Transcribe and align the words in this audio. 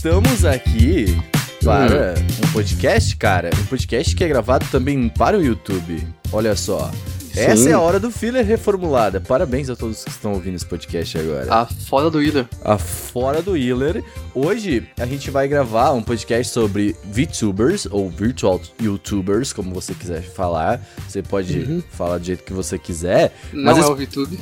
estamos 0.00 0.46
aqui 0.46 1.14
para 1.62 2.14
um 2.42 2.52
podcast, 2.52 3.14
cara. 3.16 3.50
Um 3.60 3.66
podcast 3.66 4.16
que 4.16 4.24
é 4.24 4.28
gravado 4.28 4.64
também 4.72 5.10
para 5.10 5.36
o 5.36 5.44
YouTube. 5.44 6.02
Olha 6.32 6.56
só. 6.56 6.90
Essa 7.36 7.64
Sim. 7.64 7.68
é 7.68 7.72
a 7.74 7.80
hora 7.80 8.00
do 8.00 8.10
filler 8.10 8.44
reformulada. 8.46 9.20
Parabéns 9.20 9.68
a 9.68 9.76
todos 9.76 10.02
que 10.02 10.08
estão 10.08 10.32
ouvindo 10.32 10.54
esse 10.56 10.64
podcast 10.64 11.18
agora. 11.18 11.54
A 11.54 11.66
foda 11.66 12.10
do 12.10 12.16
Wheeler. 12.16 12.48
A 12.64 12.78
Fora 12.78 13.42
do 13.42 13.54
Healer. 13.54 14.02
Hoje 14.34 14.88
a 14.98 15.04
gente 15.04 15.30
vai 15.30 15.46
gravar 15.46 15.92
um 15.92 16.02
podcast 16.02 16.50
sobre 16.50 16.96
VTubers, 17.04 17.86
ou 17.90 18.08
Virtual 18.08 18.58
YouTubers, 18.80 19.52
como 19.52 19.74
você 19.74 19.92
quiser 19.92 20.22
falar. 20.22 20.80
Você 21.06 21.22
pode 21.22 21.84
falar 21.90 22.16
do 22.16 22.24
jeito 22.24 22.42
que 22.42 22.54
você 22.54 22.78
quiser. 22.78 23.34
Não 23.52 23.64
Mas 23.64 23.76
é 23.76 23.80
esse- 23.80 23.90
o 23.90 23.96
VTube. 23.96 24.40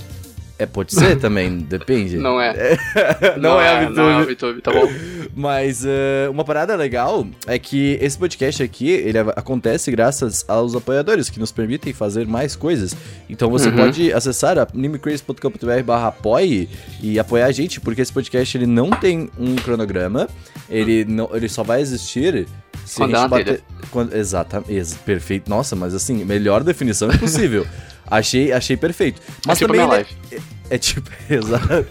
É, 0.58 0.66
pode 0.66 0.92
ser 0.94 1.16
também, 1.20 1.58
depende. 1.58 2.16
Não 2.16 2.40
é. 2.40 2.76
Não, 3.38 3.60
é, 3.60 3.68
a 3.68 3.80
VTube. 3.82 3.96
Não 3.96 4.10
é 4.10 4.24
VTube, 4.24 4.60
tá 4.60 4.72
bom? 4.72 4.88
Mas 5.36 5.84
eh, 5.86 6.28
uma 6.30 6.44
parada 6.44 6.74
legal 6.74 7.24
é 7.46 7.58
que 7.60 7.96
esse 8.00 8.18
podcast 8.18 8.60
aqui, 8.62 8.90
ele 8.90 9.18
acontece 9.18 9.88
graças 9.92 10.44
aos 10.48 10.74
apoiadores 10.74 11.30
que 11.30 11.38
nos 11.38 11.52
permitem 11.52 11.92
fazer 11.92 12.26
mais 12.26 12.56
coisas. 12.56 12.96
Então 13.30 13.48
você 13.50 13.68
Uhum. 13.68 13.76
pode 13.76 14.12
acessar 14.12 14.58
animecrazy.com.br 14.58 15.82
barra 15.84 16.08
apoie 16.08 16.68
e 17.00 17.18
apoiar 17.20 17.46
a 17.46 17.52
gente, 17.52 17.80
porque 17.80 18.00
esse 18.02 18.12
podcast 18.12 18.56
ele 18.58 18.66
não 18.66 18.90
tem 18.90 19.30
um 19.38 19.54
cronograma, 19.56 20.28
ele, 20.68 21.04
não, 21.04 21.30
ele 21.34 21.48
só 21.48 21.62
vai 21.62 21.80
existir 21.80 22.46
se 22.84 22.96
Quando 22.96 23.14
a 23.14 23.18
é 23.18 23.20
gente 23.22 23.30
bater... 23.30 23.62
Quando, 23.90 24.14
exatamente, 24.16 24.72
ex- 24.72 24.94
perfeito. 24.94 25.48
Nossa, 25.48 25.76
mas 25.76 25.94
assim, 25.94 26.24
melhor 26.24 26.64
definição 26.64 27.08
impossível. 27.10 27.66
Achei, 28.10 28.52
achei 28.52 28.76
perfeito. 28.76 29.20
Mas 29.46 29.58
tipo 29.58 29.72
também 29.72 29.86
ele 29.90 30.06
é, 30.32 30.38
é 30.74 30.78
tipo, 30.78 31.10
exato. 31.30 31.86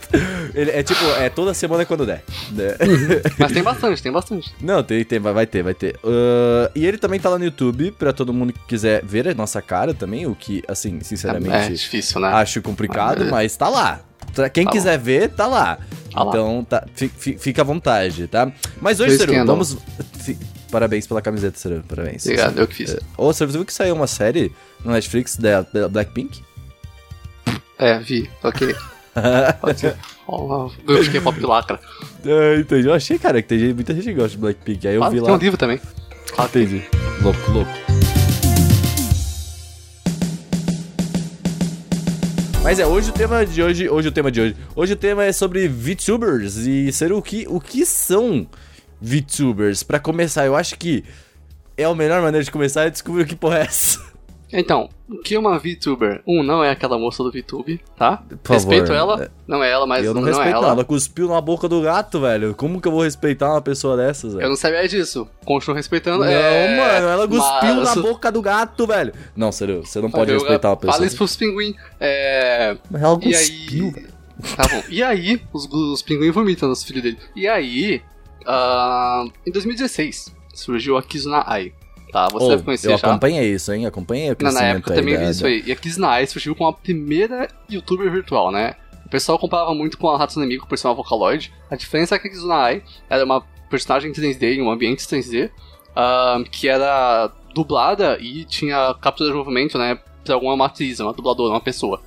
Ele 0.53 0.71
é 0.71 0.83
tipo, 0.83 1.03
é 1.19 1.29
toda 1.29 1.53
semana 1.53 1.85
quando 1.85 2.05
der. 2.05 2.23
né? 2.51 2.75
Mas 3.39 3.51
tem 3.51 3.63
bastante, 3.63 4.01
tem 4.03 4.11
bastante. 4.11 4.53
Não, 4.61 4.83
tem, 4.83 5.03
tem, 5.03 5.19
vai, 5.19 5.33
vai 5.33 5.45
ter, 5.47 5.63
vai 5.63 5.73
ter. 5.73 5.99
Ah, 6.03 6.71
e 6.75 6.85
ele 6.85 6.97
também 6.97 7.19
tá 7.19 7.29
lá 7.29 7.37
no 7.39 7.45
YouTube, 7.45 7.91
pra 7.91 8.11
todo 8.13 8.33
mundo 8.33 8.53
que 8.53 8.59
quiser 8.67 9.03
ver 9.03 9.27
a 9.27 9.33
nossa 9.33 9.61
cara 9.61 9.93
também, 9.93 10.25
o 10.27 10.35
que, 10.35 10.63
assim, 10.67 10.97
É, 10.99 11.03
sinceramente, 11.03 11.73
difícil, 11.73 12.19
né? 12.21 12.27
acho 12.29 12.61
complicado, 12.61 13.23
Ah, 13.23 13.27
é. 13.27 13.31
mas 13.31 13.55
tá 13.55 13.67
lá. 13.69 14.01
Pra 14.33 14.49
quem 14.49 14.65
Tá 14.65 14.71
quiser 14.71 14.99
ver, 14.99 15.29
tá 15.29 15.47
lá. 15.47 15.79
Tá 16.13 16.23
lá. 16.23 16.29
então, 16.29 16.63
tá, 16.67 16.85
fi- 16.93 17.09
fi- 17.15 17.37
fica 17.39 17.61
à 17.61 17.65
vontade, 17.65 18.27
tá? 18.27 18.51
Mas 18.79 18.99
hoje, 18.99 19.17
Seru, 19.17 19.33
vamos... 19.45 19.77
Parabéns 20.71 21.07
pela 21.07 21.21
camiseta, 21.21 21.57
Seru, 21.57 21.83
parabéns. 21.87 22.25
Obrigado, 22.25 22.59
eu 22.59 22.67
que 22.67 22.75
fiz. 22.75 22.97
Ô, 23.17 23.31
você 23.31 23.45
viu 23.45 23.63
que 23.63 23.73
saiu 23.73 23.95
uma 23.95 24.07
série 24.07 24.51
no 24.83 24.91
Netflix 24.91 25.37
da, 25.37 25.61
da 25.61 25.87
Blackpink? 25.87 26.41
É, 27.79 27.99
vi. 27.99 28.29
Ok. 28.43 28.75
Pode 29.61 29.79
ser. 29.79 29.95
Eu 30.87 31.03
fiquei 31.03 31.21
pop 31.21 31.39
lacra. 31.41 31.79
Ah, 32.25 32.59
entendi. 32.59 32.87
Eu 32.87 32.93
achei, 32.93 33.17
cara, 33.17 33.41
que 33.41 33.47
tem 33.47 33.73
muita 33.73 33.93
gente 33.93 34.03
que 34.05 34.13
gosta 34.13 34.31
de 34.31 34.37
Blackpink. 34.37 34.87
Aí 34.87 34.95
eu 34.95 35.03
Ah, 35.03 35.09
vi 35.09 35.19
tem 35.21 35.29
lá. 35.29 35.33
um 35.35 35.37
livro 35.37 35.57
também. 35.57 35.77
Tem. 35.79 36.45
Entendi. 36.45 36.83
Louco, 37.21 37.51
louco. 37.51 37.71
Mas 42.63 42.79
é, 42.79 42.85
hoje 42.85 43.11
o 43.11 43.13
tema 43.13 43.45
de 43.45 43.63
hoje, 43.63 43.89
hoje 43.89 44.07
o 44.09 44.11
tema 44.11 44.29
de 44.29 44.41
hoje. 44.41 44.55
Hoje 44.75 44.93
o 44.93 44.95
tema 44.97 45.23
é 45.23 45.31
sobre 45.31 45.67
VTubers 45.69 46.57
e 46.57 46.91
ser 46.91 47.13
o 47.13 47.21
que, 47.21 47.45
o 47.47 47.61
que 47.61 47.85
são 47.85 48.45
VTubers. 49.01 49.83
Pra 49.83 49.99
começar, 49.99 50.45
eu 50.45 50.55
acho 50.55 50.77
que 50.77 51.03
é 51.77 51.83
a 51.85 51.93
melhor 51.95 52.21
maneira 52.21 52.43
de 52.43 52.51
começar 52.51 52.85
é 52.85 52.89
descobrir 52.89 53.23
o 53.23 53.25
que 53.25 53.35
porra 53.35 53.59
é 53.59 53.61
essa. 53.63 54.05
Então, 54.51 54.87
o 55.09 55.17
que 55.17 55.35
é 55.35 55.39
uma 55.39 55.59
VTuber? 55.59 56.21
Um, 56.25 56.41
não 56.41 56.63
é 56.63 56.71
aquela 56.71 56.97
moça 56.97 57.21
do 57.21 57.29
VTube, 57.29 57.81
tá? 57.97 58.23
Por 58.41 58.53
Respeito 58.53 58.87
favor. 58.87 58.95
ela, 58.97 59.31
não 59.45 59.61
é 59.61 59.69
ela, 59.69 59.85
mas 59.85 60.05
eu 60.05 60.13
não, 60.13 60.21
não, 60.21 60.27
respeito 60.29 60.47
é 60.55 60.57
ela. 60.57 60.69
ela 60.69 60.85
cuspiu 60.85 61.27
na 61.27 61.41
boca 61.41 61.67
do 61.67 61.81
gato, 61.81 62.21
velho. 62.21 62.55
Como 62.55 62.79
que 62.79 62.87
eu 62.87 62.91
vou 62.93 63.01
respeitar 63.03 63.51
uma 63.51 63.61
pessoa 63.61 63.97
dessas, 63.97 64.33
velho? 64.33 64.45
Eu 64.45 64.49
não 64.49 64.55
sabia 64.55 64.87
disso. 64.87 65.27
Continuo 65.43 65.75
respeitando. 65.75 66.19
Não, 66.19 66.31
é... 66.31 66.77
mano, 66.77 67.07
ela 67.07 67.27
cuspiu 67.27 67.75
mas- 67.75 67.95
na 67.95 68.01
boca 68.01 68.31
do 68.31 68.41
gato, 68.41 68.87
velho. 68.87 69.11
Não, 69.35 69.51
sério, 69.51 69.85
você 69.85 69.99
não 69.99 70.09
pode 70.09 70.31
Eu- 70.31 70.39
respeitar 70.39 70.69
uma 70.69 70.77
pessoa. 70.77 70.93
Fala 70.93 71.05
isso 71.05 71.17
pros 71.17 71.35
pinguim. 71.35 71.75
É... 71.99 72.77
Mas 72.89 73.01
ela 73.03 73.19
E 73.21 73.33
cuspiu, 73.33 73.85
aí... 73.87 73.91
velho. 73.91 74.07
Tá 74.55 74.65
bom. 74.67 74.83
E 74.87 75.03
aí, 75.03 75.41
os, 75.51 75.65
os 75.65 76.01
pinguins 76.01 76.33
vomitam 76.33 76.69
nos 76.69 76.83
filhos 76.85 77.03
dele. 77.03 77.17
E 77.35 77.49
aí, 77.49 78.01
ah, 78.47 79.25
em 79.45 79.51
2016, 79.51 80.33
surgiu 80.53 80.97
a 80.97 81.03
Kizuna 81.03 81.43
Ai. 81.45 81.73
Tá, 82.11 82.29
você 82.29 82.45
Ô, 82.45 82.49
deve 82.49 82.63
conhecer 82.63 82.87
eu 82.87 82.97
já. 82.97 83.07
acompanhei 83.07 83.53
isso, 83.53 83.71
hein? 83.73 83.85
Acompanhei 83.85 84.27
o 84.27 84.29
Na, 84.29 84.35
crescimento 84.35 84.63
na 84.63 84.69
época 84.69 84.91
eu 84.93 84.95
também 84.95 85.17
vi 85.17 85.29
isso 85.29 85.45
aí. 85.45 85.63
E 85.65 85.71
a 85.71 85.75
Kizuna 85.75 86.07
Ai 86.07 86.25
surgiu 86.25 86.55
como 86.55 86.69
a 86.69 86.73
primeira 86.73 87.49
youtuber 87.69 88.09
virtual, 88.09 88.51
né? 88.51 88.75
O 89.05 89.09
pessoal 89.09 89.37
comparava 89.37 89.73
muito 89.73 89.97
com 89.97 90.09
a 90.09 90.21
Hatsune 90.21 90.47
Miku 90.47 90.67
por 90.67 90.77
ser 90.77 90.87
uma 90.87 90.93
Vocaloid. 90.93 91.53
A 91.69 91.75
diferença 91.75 92.15
é 92.15 92.19
que 92.19 92.27
a 92.27 92.31
Kizuna 92.31 92.55
Ai 92.55 92.83
era 93.09 93.23
uma 93.25 93.41
personagem 93.69 94.11
3D 94.11 94.55
em 94.55 94.61
um 94.61 94.71
ambiente 94.71 95.05
3D, 95.05 95.49
ah, 95.95 96.41
que 96.49 96.69
era 96.69 97.29
dublada 97.53 98.17
e 98.21 98.45
tinha 98.45 98.95
captura 99.01 99.29
de 99.29 99.35
movimento, 99.35 99.77
né? 99.77 99.99
Pra 100.23 100.35
alguma 100.35 100.55
matriz, 100.55 100.99
uma 101.01 101.13
dubladora, 101.13 101.53
uma 101.53 101.61
pessoa. 101.61 102.01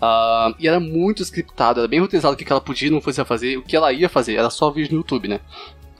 Ah, 0.00 0.52
e 0.58 0.68
era 0.68 0.78
muito 0.78 1.22
scriptado, 1.22 1.80
era 1.80 1.88
bem 1.88 2.00
roteirizado 2.00 2.34
o 2.34 2.36
que 2.36 2.44
que 2.44 2.52
ela 2.52 2.60
podia 2.60 2.88
e 2.88 2.90
não 2.90 3.00
fosse 3.00 3.24
fazer, 3.24 3.56
o 3.56 3.62
que 3.62 3.74
ela 3.74 3.92
ia 3.92 4.08
fazer, 4.08 4.36
era 4.36 4.48
só 4.50 4.70
vídeo 4.70 4.92
no 4.92 4.98
YouTube, 4.98 5.26
né? 5.28 5.40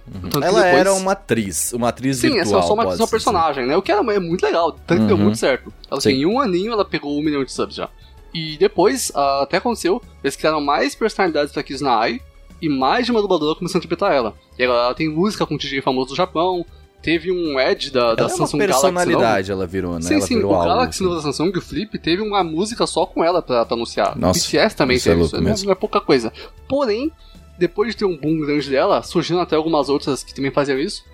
Que 0.09 0.37
Ela 0.37 0.47
depois- 0.63 0.65
era 0.65 0.93
uma 0.95 1.13
atriz, 1.13 1.73
uma 1.73 1.89
atriz 1.89 2.19
Sim, 2.19 2.29
é 2.29 2.43
virtual. 2.43 2.63
só, 2.63 2.69
só 2.69 2.75
uma, 2.75 2.83
só 2.85 2.89
uma 2.91 2.97
dizer. 2.97 3.11
personagem, 3.11 3.67
né? 3.67 3.77
O 3.77 3.83
que 3.83 3.93
era 3.93 4.01
é 4.13 4.19
muito 4.21 4.43
legal, 4.43 4.73
tanto 4.73 5.03
que 5.03 5.07
deu 5.07 5.17
Uhum. 5.17 5.23
muito 5.25 5.39
certo. 5.39 5.73
Ela, 5.91 5.99
assim, 5.99 6.11
Sim. 6.11 6.17
em 6.17 6.27
um 6.27 6.41
aninho 6.41 6.73
ela 6.73 6.85
pegou 6.85 7.17
um 7.19 7.23
milhão 7.23 7.45
de 7.45 7.53
subs 7.53 7.75
já. 7.77 7.89
E 8.35 8.57
depois, 8.59 9.11
ah, 9.15 9.41
até 9.43 9.57
aconteceu, 9.57 10.03
eles 10.23 10.37
criaram 10.37 10.61
mais 10.61 10.95
personalidades 10.95 11.53
pra 11.53 11.63
Kizuna 11.63 11.93
Ai 11.97 12.21
e 12.61 12.69
mais 12.69 13.07
de 13.07 13.13
uma 13.13 13.21
dubladora 13.23 13.57
começou 13.57 13.79
a 13.79 13.81
interpretar 13.81 14.13
ela. 14.13 14.35
E 14.59 14.65
agora 14.65 14.81
ela 14.87 14.95
tem 14.95 15.09
música 15.09 15.47
com 15.47 15.57
DJ 15.57 15.81
famoso 15.81 16.11
do 16.11 16.17
Japão, 16.17 16.65
teve 17.01 17.31
um 17.33 17.59
Edge 17.61 17.91
da, 17.91 18.15
da 18.15 18.23
Ela 18.25 18.31
é 18.33 18.35
uma 18.35 18.47
Samsung 18.47 18.59
Galaxy. 18.59 18.81
personalidade, 18.83 19.53
ela 19.53 19.67
virou, 19.67 19.95
né? 19.95 20.03
Sim, 20.03 20.15
ela 20.15 20.27
sim, 20.27 20.35
virou 20.37 20.51
o 20.51 20.55
algo, 20.55 20.67
Galaxy 20.69 20.91
assim. 20.97 21.05
novo 21.05 21.17
da 21.17 21.23
Samsung, 21.23 21.57
o 21.57 21.61
Flip, 21.63 21.99
teve 21.99 22.21
uma 22.23 22.43
música 22.45 22.87
só 22.87 23.07
com 23.07 23.25
ela 23.25 23.41
pra, 23.41 23.65
pra 23.65 23.75
anunciar. 23.77 24.17
Nossa, 24.19 24.41
o 24.41 24.43
BTS 24.43 24.77
também 24.77 24.97
isso 24.97 25.09
é 25.09 25.13
teve 25.13 25.23
louco 25.23 25.37
isso, 25.55 25.65
não 25.65 25.71
é- 25.73 25.73
é 25.73 25.77
pouca 25.77 26.01
coisa. 26.01 26.33
Porém, 26.69 27.11
depois 27.59 27.91
de 27.91 27.97
ter 27.97 28.05
um 28.05 28.17
boom 28.17 28.41
grande 28.41 28.71
dela, 28.71 29.03
surgiram 29.03 29.41
até 29.41 29.57
algumas 29.57 29.89
outras 29.89 30.23
que 30.23 30.35
também 30.35 30.51
faziam 30.51 30.79
isso, 30.79 31.05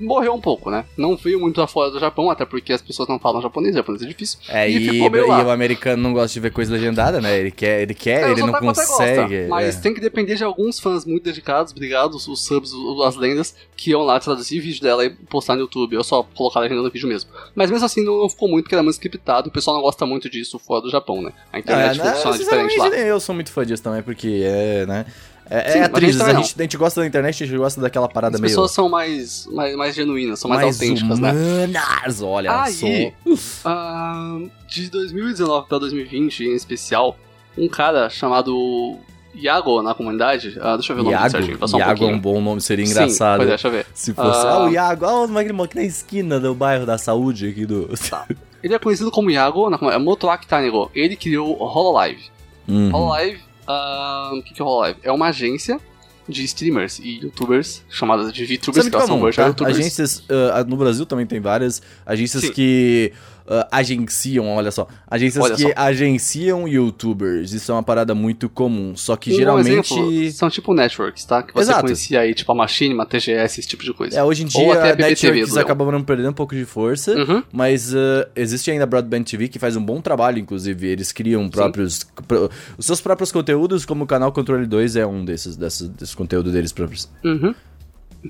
morreu 0.00 0.34
um 0.34 0.40
pouco, 0.40 0.68
né? 0.68 0.84
Não 0.96 1.16
veio 1.16 1.38
muito 1.38 1.60
lá 1.60 1.66
fora 1.68 1.88
do 1.90 2.00
Japão, 2.00 2.28
até 2.28 2.44
porque 2.44 2.72
as 2.72 2.82
pessoas 2.82 3.08
não 3.08 3.20
falam 3.20 3.40
japonês, 3.40 3.72
japonês 3.72 4.02
é 4.02 4.06
difícil. 4.06 4.38
É, 4.48 4.68
e, 4.68 4.88
e 4.98 5.08
lá. 5.08 5.44
o 5.44 5.50
americano 5.50 6.02
não 6.02 6.12
gosta 6.12 6.32
de 6.32 6.40
ver 6.40 6.50
coisa 6.50 6.72
legendada, 6.72 7.20
né? 7.20 7.38
Ele 7.38 7.52
quer, 7.52 7.82
ele 7.82 7.94
quer, 7.94 8.24
É, 8.26 8.32
ele 8.32 8.40
não 8.40 8.52
consegue. 8.54 8.88
gosta, 9.20 9.48
mas 9.48 9.76
é. 9.76 9.80
tem 9.80 9.94
que 9.94 10.00
depender 10.00 10.34
de 10.34 10.42
alguns 10.42 10.80
fãs 10.80 11.04
muito 11.04 11.22
dedicados, 11.22 11.70
obrigados, 11.70 12.26
os 12.26 12.44
subs, 12.44 12.72
as 13.06 13.14
lendas, 13.14 13.54
que 13.76 13.90
iam 13.90 14.02
lá 14.02 14.18
traduzir 14.18 14.58
vídeo 14.58 14.82
dela 14.82 15.04
e 15.04 15.10
postar 15.10 15.54
no 15.54 15.60
YouTube, 15.60 15.96
ou 15.96 16.02
só 16.02 16.24
colocar 16.34 16.58
a 16.60 16.62
legenda 16.62 16.82
no 16.82 16.90
vídeo 16.90 17.08
mesmo. 17.08 17.30
Mas 17.54 17.70
mesmo 17.70 17.86
assim 17.86 18.02
não, 18.02 18.18
não 18.22 18.28
ficou 18.28 18.48
muito, 18.48 18.64
porque 18.64 18.74
era 18.74 18.82
muito 18.82 18.94
scriptado, 18.94 19.48
e 19.48 19.50
o 19.50 19.52
pessoal 19.52 19.76
não 19.76 19.82
gosta 19.84 20.04
muito 20.04 20.28
disso 20.28 20.58
fora 20.58 20.80
do 20.80 20.90
Japão, 20.90 21.22
né? 21.22 21.32
A 21.52 21.58
É, 21.58 21.60
internet 21.60 21.98
né, 21.98 22.12
funciona 22.14 22.38
diferente 22.38 22.76
lá. 22.76 22.88
eu 22.88 23.20
sou 23.20 23.34
muito 23.36 23.52
fã 23.52 23.64
disso 23.64 23.82
também, 23.82 24.02
porque 24.02 24.42
é, 24.44 24.84
né? 24.84 25.06
É, 25.54 25.70
Sim, 25.72 25.78
é 25.80 25.88
mas 25.90 26.02
a 26.02 26.06
gente 26.06 26.22
a 26.22 26.34
gente, 26.34 26.54
a 26.58 26.62
gente 26.62 26.76
gosta 26.78 27.00
da 27.02 27.06
internet, 27.06 27.44
a 27.44 27.46
gente 27.46 27.58
gosta 27.58 27.78
daquela 27.78 28.08
parada 28.08 28.36
As 28.36 28.40
meio. 28.40 28.50
pessoas 28.50 28.70
são 28.70 28.88
mais, 28.88 29.46
mais, 29.52 29.76
mais 29.76 29.94
genuínas, 29.94 30.38
são 30.40 30.48
mais, 30.48 30.62
autênticas, 30.62 31.18
né? 31.18 31.30
humanas, 31.30 32.22
olha 32.22 32.62
Aí, 32.62 32.72
só. 32.72 33.68
ah, 33.68 34.38
de 34.66 34.88
2019 34.88 35.68
pra 35.68 35.78
2020, 35.78 36.44
em 36.44 36.54
especial, 36.54 37.18
um 37.58 37.68
cara 37.68 38.08
chamado 38.08 38.96
Iago 39.34 39.82
na 39.82 39.94
comunidade, 39.94 40.56
ah, 40.58 40.76
deixa 40.76 40.92
eu 40.92 40.96
ver 40.96 41.02
o 41.02 41.04
nome 41.04 41.16
Iago, 41.16 41.30
certinho, 41.30 41.58
passar 41.58 41.76
um 41.76 41.80
Iago 41.80 42.04
é 42.04 42.06
um 42.08 42.18
bom 42.18 42.40
nome, 42.40 42.60
seria 42.62 42.86
Sim, 42.86 42.92
engraçado. 42.92 43.36
pois 43.38 43.48
é, 43.48 43.52
deixa 43.52 43.68
eu 43.68 43.72
ver. 43.72 43.86
Se 43.92 44.14
fosse, 44.14 44.46
Ah. 44.46 44.52
ah, 44.54 44.64
o 44.64 44.70
Iago, 44.70 45.04
ah, 45.04 45.20
o 45.24 45.28
Magno 45.28 45.62
aqui 45.62 45.76
na 45.76 45.84
esquina 45.84 46.40
do 46.40 46.54
bairro 46.54 46.86
da 46.86 46.96
saúde 46.96 47.48
aqui 47.48 47.66
do. 47.66 47.90
Tá. 48.08 48.26
Ele 48.62 48.74
é 48.74 48.78
conhecido 48.78 49.10
como 49.10 49.30
Iago, 49.30 49.68
na 49.68 49.76
comunidade, 49.76 50.02
é 50.02 50.04
Motoaki 50.06 50.46
Tanego. 50.46 50.90
Ele 50.94 51.16
criou 51.16 51.60
o 51.60 51.64
Hololive. 51.64 52.22
Uhum. 52.68 52.94
Hololive, 52.94 53.40
o 54.34 54.42
que 54.42 54.54
que 54.54 54.62
é 54.62 54.64
o 54.64 54.68
Hololive? 54.68 55.00
É 55.02 55.12
uma 55.12 55.28
agência 55.28 55.80
de 56.28 56.44
streamers 56.44 56.98
e 56.98 57.20
youtubers, 57.22 57.82
chamadas 57.88 58.32
de 58.32 58.44
VTubers, 58.44 58.84
muito 58.84 58.90
que 58.90 58.96
elas 58.96 59.06
são 59.06 59.16
comum, 59.16 59.26
virtual 59.26 59.46
tá? 59.46 59.50
youtubers. 59.50 59.78
Agências, 59.78 60.24
ah, 60.54 60.64
no 60.64 60.76
Brasil 60.76 61.04
também 61.04 61.26
tem 61.26 61.40
várias 61.40 61.82
agências 62.06 62.44
Sim. 62.44 62.52
que 62.52 63.12
ah, 63.48 63.68
agenciam, 63.72 64.48
olha 64.48 64.70
só, 64.70 64.86
agências 65.08 65.44
Olha 65.44 65.56
que 65.56 65.62
só. 65.62 65.68
agenciam 65.76 66.66
youtubers. 66.68 67.52
Isso 67.52 67.70
é 67.70 67.74
uma 67.74 67.82
parada 67.82 68.14
muito 68.14 68.48
comum, 68.48 68.94
só 68.96 69.16
que 69.16 69.32
Um 69.32 69.36
geralmente 69.36 69.92
exemplo, 69.94 70.30
são 70.32 70.50
tipo 70.50 70.74
networks, 70.74 71.24
tá? 71.24 71.42
Que 71.42 71.52
você 71.54 71.60
Exato. 71.70 71.82
conhecia 71.82 72.20
aí, 72.20 72.34
tipo 72.34 72.50
a 72.52 72.54
Machinima, 72.54 73.06
TGS, 73.06 73.60
esse 73.60 73.68
tipo 73.68 73.82
de 73.84 73.92
coisa. 73.92 74.18
é, 74.18 74.22
hoje 74.24 74.42
em 74.42 74.46
Ou 74.46 74.50
dia 74.50 74.72
até 74.74 74.92
a 74.92 74.96
networks 75.08 75.56
acabaram 75.56 76.02
perdendo 76.02 76.30
um 76.30 76.34
pouco 76.34 76.54
de 76.54 76.64
força. 76.64 77.12
Uhum. 77.14 77.42
Mas 77.52 77.94
ah, 77.94 78.28
existe 78.36 78.70
ainda 78.70 78.84
a 78.84 78.86
Broadband 78.86 79.22
TV 79.24 79.48
que 79.48 79.58
faz 79.58 79.76
um 79.76 79.84
bom 79.84 80.00
trabalho, 80.00 80.38
inclusive. 80.38 80.86
Eles 80.88 81.12
criam 81.12 81.48
próprios. 81.48 82.04
pro- 82.26 82.50
os 82.78 82.86
seus 82.86 83.00
próprios 83.00 83.30
conteúdos, 83.32 83.84
como 83.84 84.04
o 84.04 84.06
canal 84.06 84.32
Controle 84.32 84.66
2 84.66 84.96
é 84.96 85.06
um 85.06 85.24
desses, 85.24 85.56
desses, 85.56 85.88
desses 85.88 86.14
conteúdos 86.14 86.52
deles 86.52 86.72
próprios. 86.72 87.08
Uhum. 87.24 87.54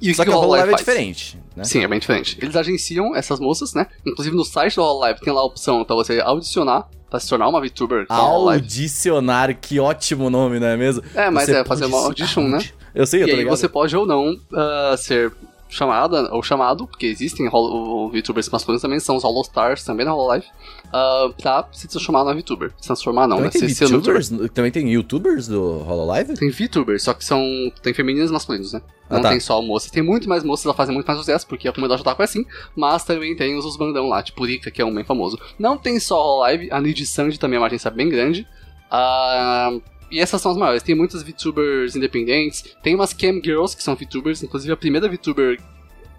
E 0.00 0.10
o 0.10 0.14
Só 0.14 0.24
que, 0.24 0.30
que 0.30 0.36
o 0.36 0.38
Hololive 0.38 0.72
é 0.72 0.76
diferente, 0.76 1.38
né? 1.56 1.64
Sim, 1.64 1.84
é 1.84 1.88
bem 1.88 1.98
diferente. 1.98 2.38
Eles 2.40 2.56
agenciam 2.56 3.14
essas 3.14 3.38
moças, 3.38 3.74
né? 3.74 3.86
Inclusive 4.06 4.34
no 4.34 4.44
site 4.44 4.76
do 4.76 4.82
Hololive 4.82 5.20
tem 5.20 5.32
lá 5.32 5.40
a 5.40 5.44
opção 5.44 5.84
pra 5.84 5.94
você 5.94 6.20
audicionar 6.20 6.88
pra 7.10 7.20
se 7.20 7.28
tornar 7.28 7.46
uma 7.46 7.60
VTuber. 7.60 8.06
Audicionar, 8.08 9.54
que 9.60 9.78
ótimo 9.78 10.30
nome, 10.30 10.58
não 10.58 10.66
é 10.68 10.76
mesmo? 10.78 11.02
É, 11.14 11.28
mas 11.28 11.44
Você 11.44 11.56
é 11.58 11.64
fazer 11.64 11.84
uma 11.84 11.98
audition, 11.98 12.48
né? 12.48 12.58
Eu 12.94 13.06
sei, 13.06 13.22
eu 13.22 13.26
e 13.26 13.30
tô 13.30 13.36
aí 13.36 13.42
ligado. 13.42 13.56
você 13.56 13.68
pode 13.68 13.94
ou 13.94 14.06
não 14.06 14.34
ah, 14.54 14.94
ser 14.96 15.30
chamada 15.72 16.28
ou 16.34 16.42
chamado, 16.42 16.86
porque 16.86 17.06
existem 17.06 17.48
holo- 17.48 18.10
VTubers 18.10 18.48
masculinos 18.48 18.82
também, 18.82 19.00
são 19.00 19.16
os 19.16 19.24
Holostars 19.24 19.82
também 19.84 20.04
na 20.06 20.14
Hololive, 20.14 20.46
ah, 20.92 21.30
pra 21.40 21.66
se 21.72 21.88
transformar 21.88 22.24
na 22.24 22.32
VTuber. 22.34 22.72
Se 22.78 22.86
transformar 22.86 23.26
não, 23.26 23.36
Também 23.38 23.50
né? 23.52 23.58
tem 23.60 23.69
Se 23.70 23.84
VTubers? 23.86 24.30
Também 24.52 24.70
tem 24.70 24.88
YouTubers 24.92 25.48
do 25.48 25.62
Hololive? 25.84 26.34
Tem 26.34 26.50
VTubers, 26.50 27.02
só 27.02 27.14
que 27.14 27.24
são. 27.24 27.42
Tem 27.82 27.94
femininos 27.94 28.30
e 28.30 28.32
masculinos, 28.32 28.72
né? 28.72 28.82
Ah, 29.08 29.14
Não 29.16 29.22
tá. 29.22 29.30
tem 29.30 29.40
só 29.40 29.60
moças. 29.62 29.90
Tem 29.90 30.02
muito 30.02 30.28
mais 30.28 30.44
moças, 30.44 30.64
elas 30.66 30.76
fazem 30.76 30.94
muito 30.94 31.06
mais 31.06 31.19
sucesso, 31.19 31.46
porque 31.46 31.66
a 31.69 31.72
comunidade 31.72 32.00
otaku 32.02 32.22
é 32.22 32.24
assim. 32.24 32.44
Mas 32.76 33.04
também 33.04 33.34
tem 33.36 33.56
os, 33.58 33.64
os 33.64 33.76
bandão 33.76 34.08
lá, 34.08 34.22
tipo 34.22 34.44
Rika, 34.44 34.70
que 34.70 34.80
é 34.80 34.84
um 34.84 34.94
bem 34.94 35.04
famoso. 35.04 35.38
Não 35.58 35.76
tem 35.76 35.98
só 35.98 36.20
a 36.20 36.38
Live, 36.40 36.69
a 36.70 36.80
Nid 36.80 37.04
Sandy 37.06 37.38
também 37.38 37.56
é 37.56 37.60
uma 37.60 37.66
agência 37.66 37.90
bem 37.90 38.08
grande. 38.08 38.46
Ah, 38.90 39.70
e 40.12 40.20
essas 40.20 40.40
são 40.40 40.52
as 40.52 40.58
maiores. 40.58 40.82
Tem 40.82 40.94
muitas 40.94 41.22
VTubers 41.22 41.96
independentes. 41.96 42.62
Tem 42.82 42.94
umas 42.94 43.12
Cam 43.12 43.40
Girls 43.42 43.76
que 43.76 43.82
são 43.82 43.94
VTubers. 43.96 44.42
Inclusive 44.42 44.72
a 44.72 44.76
primeira 44.76 45.08
VTuber 45.08 45.60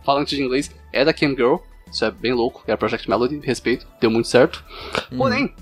falante 0.04 0.36
de 0.36 0.42
inglês 0.44 0.70
é 0.92 1.06
da 1.06 1.14
Cam 1.14 1.30
Girl. 1.36 1.56
Isso 1.92 2.04
é 2.04 2.12
bem 2.12 2.34
louco. 2.34 2.64
É 2.68 2.74
a 2.74 2.78
Project 2.78 3.10
Melody, 3.10 3.40
respeito. 3.44 3.88
Deu 4.02 4.10
muito 4.10 4.28
certo. 4.28 4.64
Porém, 5.16 5.54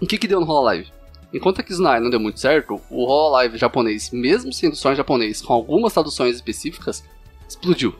o 0.00 0.06
que 0.06 0.18
que 0.18 0.28
deu 0.28 0.38
no 0.40 0.46
Hololive? 0.46 0.92
Enquanto 1.32 1.60
a 1.60 1.62
Kizunai 1.62 1.98
não 1.98 2.10
deu 2.10 2.20
muito 2.20 2.38
certo, 2.38 2.78
o 2.90 3.04
Hololive 3.06 3.56
japonês, 3.56 4.10
mesmo 4.12 4.52
sendo 4.52 4.76
só 4.76 4.92
em 4.92 4.96
japonês, 4.96 5.40
com 5.40 5.54
algumas 5.54 5.94
traduções 5.94 6.36
específicas, 6.36 7.02
explodiu. 7.48 7.94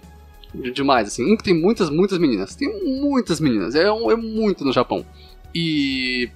De- 0.54 0.70
Demais, 0.70 1.08
assim. 1.08 1.34
Tem 1.38 1.54
muitas, 1.58 1.88
muitas 1.88 2.18
meninas. 2.18 2.54
Tem 2.54 2.68
muitas 3.00 3.40
meninas. 3.40 3.74
É, 3.74 3.84
é 3.84 4.16
muito 4.16 4.66
no 4.66 4.72
Japão. 4.72 5.02
E. 5.54 6.28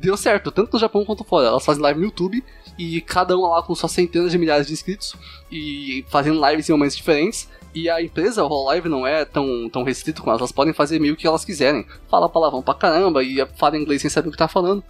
Deu 0.00 0.16
certo, 0.16 0.50
tanto 0.50 0.72
no 0.74 0.78
Japão 0.78 1.04
quanto 1.04 1.24
fora. 1.24 1.48
Elas 1.48 1.64
fazem 1.64 1.82
live 1.82 2.00
no 2.00 2.06
YouTube 2.06 2.44
e 2.78 3.00
cada 3.00 3.36
uma 3.36 3.48
lá 3.48 3.62
com 3.62 3.74
suas 3.74 3.92
centenas 3.92 4.30
de 4.30 4.38
milhares 4.38 4.66
de 4.66 4.72
inscritos 4.72 5.14
e 5.50 6.04
fazendo 6.08 6.44
lives 6.46 6.68
em 6.68 6.72
momentos 6.72 6.96
diferentes. 6.96 7.48
E 7.74 7.90
a 7.90 8.02
empresa, 8.02 8.42
o 8.42 8.48
Hololive, 8.48 8.88
não 8.88 9.06
é 9.06 9.24
tão, 9.24 9.68
tão 9.70 9.82
restrito 9.82 10.22
com 10.22 10.30
elas. 10.30 10.40
Elas 10.40 10.52
podem 10.52 10.72
fazer 10.72 10.98
meio 10.98 11.14
que 11.16 11.26
elas 11.26 11.44
quiserem. 11.44 11.86
Falar 12.08 12.28
palavrão 12.28 12.62
pra 12.62 12.74
caramba 12.74 13.22
e 13.22 13.44
falar 13.56 13.76
inglês 13.76 14.00
sem 14.00 14.10
saber 14.10 14.28
o 14.28 14.32
que 14.32 14.38
tá 14.38 14.48
falando. 14.48 14.82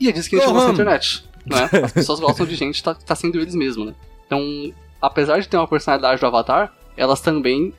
E 0.00 0.08
é 0.08 0.12
disso 0.12 0.28
que 0.28 0.36
a 0.36 0.38
gente 0.40 0.48
Go 0.48 0.54
gosta 0.54 0.68
na 0.68 0.74
internet. 0.74 1.24
Né? 1.46 1.68
As 1.84 1.92
pessoas 1.92 2.20
gostam 2.20 2.46
de 2.46 2.54
gente 2.56 2.76
que 2.76 2.82
tá, 2.82 2.94
tá 2.94 3.14
sendo 3.14 3.40
eles 3.40 3.54
mesmos, 3.54 3.86
né? 3.86 3.94
Então, 4.26 4.72
apesar 5.00 5.40
de 5.40 5.48
ter 5.48 5.56
uma 5.56 5.68
personalidade 5.68 6.20
do 6.20 6.26
Avatar, 6.26 6.72
elas 6.96 7.20
também 7.20 7.72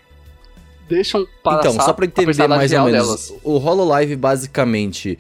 deixam 0.87 1.25
para 1.43 1.59
Então, 1.59 1.73
só 1.73 1.93
pra 1.93 2.05
entender 2.05 2.47
mais 2.47 2.71
ou 2.71 2.83
menos, 2.85 3.05
delas. 3.05 3.33
o 3.43 3.57
Hololive 3.57 4.15
basicamente, 4.15 5.17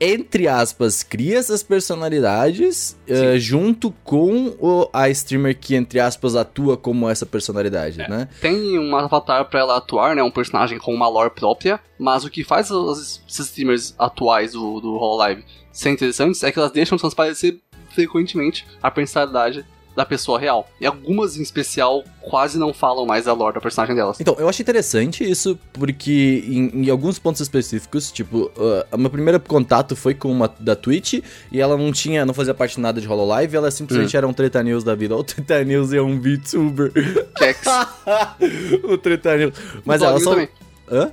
entre 0.00 0.48
aspas, 0.48 1.02
cria 1.02 1.36
essas 1.38 1.62
personalidades 1.62 2.96
eh, 3.06 3.38
junto 3.38 3.90
com 4.02 4.54
o- 4.58 4.88
a 4.92 5.08
streamer 5.10 5.58
que, 5.58 5.74
entre 5.74 6.00
aspas, 6.00 6.34
atua 6.34 6.76
como 6.76 7.08
essa 7.08 7.26
personalidade, 7.26 8.00
É. 8.00 8.08
né? 8.08 8.28
Tem 8.40 8.78
um 8.78 8.96
avatar 8.96 9.44
pra 9.50 9.60
ela 9.60 9.76
atuar, 9.76 10.16
né? 10.16 10.22
Um 10.22 10.30
personagem 10.30 10.78
com 10.78 10.94
uma 10.94 11.08
lore 11.08 11.30
própria. 11.30 11.78
Mas 11.98 12.24
o 12.24 12.30
que 12.30 12.42
faz 12.42 12.70
os 12.70 13.20
streamers 13.28 13.94
atuais 13.98 14.52
do, 14.52 14.80
do 14.80 14.94
Hololive 14.94 15.44
ser 15.70 15.90
interessantes 15.90 16.42
é 16.42 16.50
que 16.50 16.58
elas 16.58 16.72
deixam 16.72 16.96
transparecer 16.96 17.58
frequentemente 17.94 18.66
a 18.82 18.90
personalidade 18.90 19.64
da 20.00 20.06
pessoa 20.06 20.38
real. 20.38 20.66
E 20.80 20.86
algumas, 20.86 21.36
em 21.36 21.42
especial, 21.42 22.02
quase 22.22 22.58
não 22.58 22.72
falam 22.72 23.04
mais 23.04 23.26
da 23.26 23.34
lore 23.34 23.54
da 23.54 23.60
personagem 23.60 23.94
delas. 23.94 24.18
Então, 24.18 24.34
eu 24.38 24.48
acho 24.48 24.62
interessante 24.62 25.28
isso, 25.28 25.58
porque 25.74 26.42
em, 26.46 26.84
em 26.84 26.90
alguns 26.90 27.18
pontos 27.18 27.40
específicos, 27.42 28.10
tipo, 28.10 28.50
uh, 28.56 28.98
meu 28.98 29.10
primeiro 29.10 29.38
contato 29.40 29.94
foi 29.94 30.14
com 30.14 30.32
uma 30.32 30.50
da 30.58 30.74
Twitch, 30.74 31.20
e 31.52 31.60
ela 31.60 31.76
não 31.76 31.92
tinha, 31.92 32.24
não 32.24 32.32
fazia 32.32 32.54
parte 32.54 32.80
nada 32.80 32.98
de 32.98 33.06
Hololive, 33.06 33.56
ela 33.56 33.70
simplesmente 33.70 34.16
era 34.16 34.26
um 34.26 34.32
Treta 34.32 34.62
News 34.62 34.82
da 34.82 34.94
vida. 34.94 35.10
O 35.20 35.22
Treta 35.22 35.62
News 35.62 35.92
é 35.92 36.00
um 36.00 36.18
VTuber. 36.18 36.92
Kex. 37.36 37.60
o 38.84 38.96
Treta 38.96 39.36
News. 39.36 39.54
Mas 39.84 40.00
o 40.00 40.04
ela 40.06 40.18
só... 40.18 40.30
também. 40.30 40.48
Hã? 40.90 41.10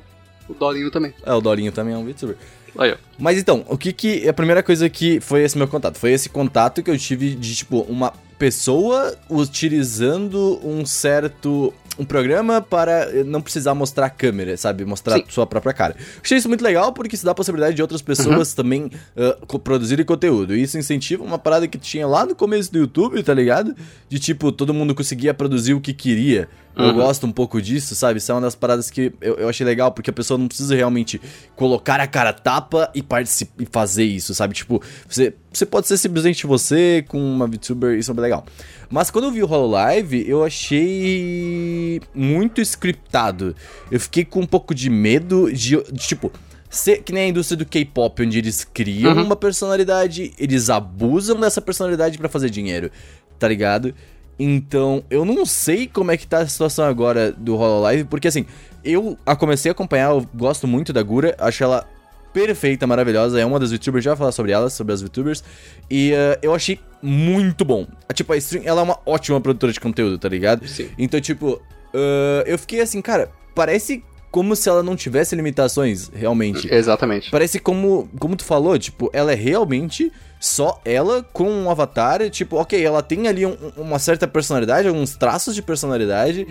O 0.48 0.54
Dolinho 0.54 0.90
também. 0.90 1.14
É, 1.26 1.34
o 1.34 1.42
Dolinho 1.42 1.74
também 1.74 1.94
é 1.94 1.98
um 1.98 2.06
VTuber. 2.06 2.38
Aí, 2.78 2.92
ó. 2.92 2.98
Mas 3.18 3.38
então, 3.38 3.66
o 3.68 3.78
que 3.78 3.92
que. 3.92 4.28
A 4.28 4.34
primeira 4.34 4.62
coisa 4.62 4.90
que 4.90 5.20
foi 5.20 5.44
esse 5.44 5.58
meu 5.58 5.68
contato? 5.68 5.98
Foi 5.98 6.12
esse 6.12 6.30
contato 6.30 6.84
que 6.84 6.92
eu 6.92 6.98
tive 6.98 7.36
de, 7.36 7.56
tipo, 7.56 7.82
uma 7.82 8.14
pessoa 8.38 9.18
utilizando 9.30 10.60
um 10.64 10.86
certo. 10.86 11.74
Um 12.00 12.06
programa 12.06 12.62
para 12.62 13.10
eh, 13.12 13.24
não 13.24 13.42
precisar 13.42 13.74
mostrar 13.74 14.06
a 14.06 14.10
câmera, 14.10 14.56
sabe? 14.58 14.86
Mostrar 14.86 15.16
Sim. 15.18 15.24
sua 15.30 15.48
própria 15.48 15.74
cara. 15.74 15.96
Achei 16.24 16.38
isso 16.38 16.48
muito 16.48 16.64
legal 16.64 16.94
porque 16.94 17.16
isso 17.16 17.26
dá 17.26 17.32
a 17.32 17.36
possibilidade 17.36 17.76
de 17.76 17.82
outras 17.82 18.02
pessoas 18.02 18.54
também 18.54 18.92
ah, 19.16 19.38
co- 19.48 19.58
produzirem 19.60 20.06
conteúdo. 20.06 20.56
E 20.56 20.62
isso 20.62 20.78
incentiva 20.78 21.24
uma 21.24 21.40
parada 21.40 21.68
que 21.68 21.78
tinha 21.78 22.06
lá 22.08 22.26
no 22.26 22.36
começo 22.36 22.72
do 22.72 22.78
YouTube, 22.78 23.22
tá 23.24 23.34
ligado? 23.34 23.76
De 24.08 24.20
tipo, 24.20 24.52
todo 24.52 24.74
mundo 24.74 24.94
conseguia 24.94 25.34
produzir 25.34 25.74
o 25.74 25.82
que 25.82 25.94
queria. 25.94 26.48
Eu 26.76 26.84
Uhum. 26.86 26.94
gosto 26.94 27.26
um 27.26 27.32
pouco 27.32 27.60
disso, 27.60 27.96
sabe? 27.96 28.20
Isso 28.20 28.32
é 28.32 28.36
uma 28.36 28.42
das 28.42 28.54
paradas 28.54 28.92
que 28.92 29.12
eu, 29.20 29.34
eu 29.38 29.50
achei 29.50 29.66
legal, 29.66 29.92
porque 29.92 30.12
a 30.12 30.14
pessoa 30.14 30.38
não 30.38 30.48
precisa 30.48 30.76
realmente 30.76 31.20
colocar 31.56 32.00
a 32.00 32.06
cara 32.06 32.32
tapa 32.32 32.92
e 32.94 33.02
participar 33.02 33.64
e 33.64 33.66
fazer 33.66 34.04
isso, 34.04 34.36
sabe? 34.36 34.54
Tipo, 34.54 34.80
você, 35.10 35.34
você 35.58 35.66
pode 35.66 35.88
ser 35.88 35.98
simplesmente 35.98 36.46
você 36.48 37.04
com 37.08 37.20
uma 37.20 37.48
VTuber, 37.48 37.98
isso 37.98 38.12
é 38.12 38.14
bem 38.14 38.24
legal. 38.24 38.46
Mas 38.90 39.10
quando 39.10 39.26
eu 39.26 39.32
vi 39.32 39.44
o 39.44 39.48
Hololive, 39.48 40.24
eu 40.28 40.44
achei 40.44 42.02
muito 42.14 42.62
scriptado. 42.62 43.56
Eu 43.92 44.00
fiquei 44.00 44.24
com 44.24 44.42
um 44.42 44.46
pouco 44.46 44.74
de 44.74 44.90
medo 44.90 45.52
de, 45.52 45.82
de, 45.92 46.08
tipo, 46.08 46.32
ser 46.70 47.02
que 47.04 47.12
nem 47.12 47.24
a 47.24 47.28
indústria 47.28 47.58
do 47.58 47.66
K-pop, 47.66 48.24
onde 48.24 48.38
eles 48.38 48.64
criam 48.64 49.14
Uhum. 49.14 49.24
uma 49.24 49.36
personalidade, 49.36 50.34
eles 50.38 50.70
abusam 50.70 51.40
dessa 51.40 51.62
personalidade 51.62 52.18
pra 52.18 52.30
fazer 52.30 52.50
dinheiro, 52.50 52.92
tá 53.40 53.48
ligado? 53.48 53.94
Então, 54.40 55.04
eu 55.10 55.26
não 55.26 55.46
sei 55.46 55.88
como 55.88 56.12
é 56.12 56.18
que 56.18 56.28
tá 56.28 56.40
a 56.40 56.48
situação 56.48 56.86
agora 56.86 57.32
do 57.32 57.56
Hololive, 57.56 58.04
porque 58.04 58.28
assim, 58.28 58.46
eu 58.84 59.18
a 59.26 59.36
comecei 59.36 59.70
a 59.70 59.74
acompanhar, 59.74 60.12
eu 60.12 60.26
gosto 60.36 60.68
muito 60.68 60.94
da 60.94 61.02
Gura, 61.02 61.36
acho 61.40 61.64
ela 61.64 61.88
perfeita, 62.34 62.86
maravilhosa, 62.86 63.40
é 63.40 63.46
uma 63.46 63.60
das 63.60 63.72
VTubers, 63.72 64.04
já 64.04 64.12
vou 64.12 64.18
falar 64.18 64.32
sobre 64.32 64.52
ela, 64.52 64.70
sobre 64.70 64.94
as 64.94 65.02
VTubers, 65.02 65.44
e 65.90 66.12
eh, 66.14 66.40
eu 66.42 66.54
achei 66.54 66.80
muito 67.02 67.66
bom. 67.66 67.88
Tipo, 68.14 68.34
a 68.34 68.38
Stream, 68.38 68.64
ela 68.66 68.82
é 68.82 68.84
uma 68.84 69.00
ótima 69.06 69.40
produtora 69.42 69.72
de 69.74 69.80
conteúdo, 69.80 70.18
tá 70.18 70.28
ligado? 70.30 70.68
Sim. 70.68 70.90
Então, 70.98 71.20
tipo, 71.22 71.62
ah, 71.94 72.44
eu 72.46 72.58
fiquei 72.60 72.82
assim, 72.82 73.02
cara, 73.02 73.30
parece 73.56 74.04
como 74.30 74.56
se 74.56 74.68
ela 74.70 74.84
não 74.84 74.96
tivesse 74.96 75.36
limitações, 75.36 76.12
realmente. 76.14 76.72
Exatamente. 76.72 77.32
Parece 77.32 77.60
como, 77.60 78.10
como 78.20 78.36
tu 78.36 78.44
falou, 78.44 78.78
tipo, 78.78 79.10
ela 79.14 79.32
é 79.32 79.36
realmente 79.36 80.12
só 80.40 80.80
ela 80.86 81.24
com 81.34 81.50
um 81.50 81.72
avatar, 81.72 82.30
tipo, 82.30 82.58
ok, 82.58 82.84
ela 82.84 83.02
tem 83.02 83.28
ali 83.28 83.46
um- 83.46 83.58
uma 83.78 83.98
certa 83.98 84.28
personalidade, 84.28 84.88
alguns 84.88 85.16
traços 85.16 85.56
de 85.56 85.62
personalidade, 85.64 86.46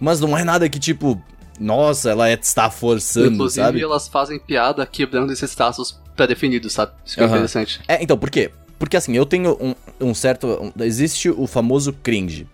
mas 0.00 0.18
não 0.20 0.36
é 0.36 0.42
nada 0.42 0.68
que, 0.68 0.78
tipo, 0.80 1.20
nossa, 1.58 2.10
ela 2.10 2.28
é- 2.28 2.34
está 2.40 2.70
forçando, 2.70 3.32
Inclusive, 3.34 3.64
sabe? 3.66 3.82
elas 3.82 4.08
fazem 4.08 4.38
piada 4.38 4.84
quebrando 4.86 5.32
esses 5.32 5.54
traços 5.54 5.98
pré-definidos, 6.16 6.72
sabe? 6.72 6.92
Isso 7.04 7.16
que 7.16 7.22
é 7.22 7.26
interessante. 7.26 7.80
É, 7.88 8.02
então, 8.02 8.16
por 8.18 8.30
quê? 8.30 8.50
Porque 8.78 8.96
assim, 8.96 9.16
eu 9.16 9.26
tenho 9.26 9.56
um, 9.60 9.74
um 10.08 10.14
certo. 10.14 10.46
um- 10.76 10.84
existe 10.84 11.28
o 11.30 11.46
famoso 11.46 11.92
cringe. 11.92 12.46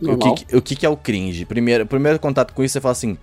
O 0.00 0.06
Normal. 0.08 0.34
que, 0.34 0.44
que- 0.44 0.56
o 0.56 0.62
que 0.62 0.86
é 0.86 0.88
o 0.88 0.96
cringe? 0.96 1.44
Primeiro, 1.44 1.84
primeiro 1.86 2.18
contato 2.18 2.52
com 2.54 2.62
isso, 2.64 2.72
você 2.74 2.80
fala 2.80 2.92
assim. 2.92 3.16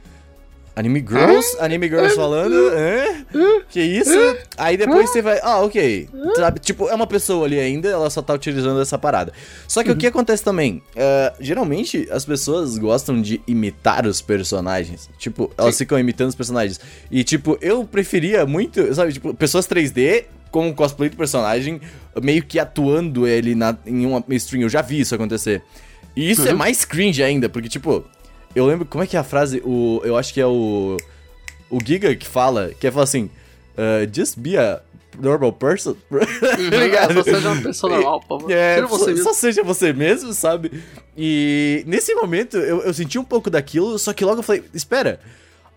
Anime 0.77 1.00
Girls, 1.00 1.57
Anime 1.60 1.88
Girls 1.89 2.15
falando, 2.15 2.53
hã? 2.53 3.25
Que 3.69 3.81
isso? 3.81 4.12
Aí 4.57 4.77
depois 4.77 5.10
você 5.10 5.22
vai, 5.24 5.39
ah, 5.41 5.62
ok. 5.62 6.07
Sabe, 6.36 6.60
tipo, 6.60 6.88
é 6.88 6.93
uma 6.93 7.07
pessoa 7.07 7.46
ali 7.48 7.60
ainda, 7.60 7.89
ela 7.89 8.10
só 8.12 8.22
tá 8.22 8.34
utilizando 8.34 8.79
essa 8.79 8.96
parada. 8.98 9.34
Só 9.67 9.84
que 9.84 9.89
o 9.91 9.96
que 9.98 10.05
acontece 10.05 10.43
também? 10.43 10.81
é, 10.96 11.34
geralmente 11.39 12.07
as 12.12 12.24
pessoas 12.25 12.77
gostam 12.77 13.19
de 13.19 13.41
imitar 13.48 14.05
os 14.05 14.22
personagens. 14.22 15.10
Tipo, 15.17 15.51
elas 15.57 15.74
Sim. 15.75 15.79
ficam 15.86 16.00
imitando 16.00 16.29
os 16.29 16.36
personagens. 16.36 16.79
E, 17.10 17.24
tipo, 17.24 17.57
eu 17.60 17.84
preferia 17.84 18.46
muito, 18.46 18.93
sabe, 18.93 19.13
tipo, 19.13 19.34
pessoas 19.34 19.67
3D 19.67 20.25
com 20.51 20.69
o 20.69 20.74
cosplay 20.75 21.10
do 21.10 21.17
personagem, 21.17 21.81
meio 22.22 22.43
que 22.43 22.60
atuando 22.60 23.25
ele 23.27 23.55
na, 23.55 23.75
em 23.86 24.05
uma 24.05 24.24
stream. 24.29 24.62
Eu 24.62 24.69
já 24.69 24.81
vi 24.84 25.00
isso 25.00 25.15
acontecer. 25.15 25.62
E 26.15 26.31
isso 26.31 26.48
é 26.48 26.51
Uhum. 26.51 26.57
mais 26.57 26.84
cringe 26.86 27.22
ainda, 27.22 27.48
porque, 27.50 27.67
tipo, 27.69 28.03
eu 28.58 28.66
lembro, 28.66 28.86
como 28.86 29.04
é 29.04 29.08
que 29.08 29.16
é 29.16 29.20
a 29.20 29.24
frase? 29.24 29.62
O, 29.64 30.02
eu 30.04 30.18
acho 30.18 30.34
que 30.34 30.42
é 30.42 30.48
o. 30.48 30.98
O 31.70 31.80
Giga 31.86 32.16
que 32.16 32.26
fala, 32.26 32.72
que 32.80 32.88
é 32.88 32.92
falar 32.92 33.04
assim: 33.04 33.30
uh, 33.78 34.10
just 34.12 34.38
be 34.40 34.58
a 34.58 34.82
normal 35.20 35.54
person. 35.54 35.96
tá 36.10 36.78
ligado? 36.78 37.14
Só 37.14 37.24
seja 37.24 37.50
uma 37.52 37.62
pessoa 37.62 37.94
normal, 37.94 38.20
por 38.22 38.40
favor. 38.40 38.52
É, 38.52 38.76
Seja 38.76 38.88
você 38.88 39.06
mesmo. 39.12 39.24
só 39.24 39.34
seja 39.34 39.64
você 39.64 39.94
mesmo, 39.94 40.34
sabe? 40.34 40.84
E 41.16 41.84
nesse 41.86 42.16
momento 42.16 42.58
eu, 42.58 42.82
eu 42.82 42.94
senti 42.94 43.20
um 43.20 43.24
pouco 43.24 43.50
daquilo, 43.50 44.00
só 44.00 44.12
que 44.12 44.26
logo 44.26 44.40
eu 44.40 44.44
falei: 44.44 44.64
espera, 44.74 45.20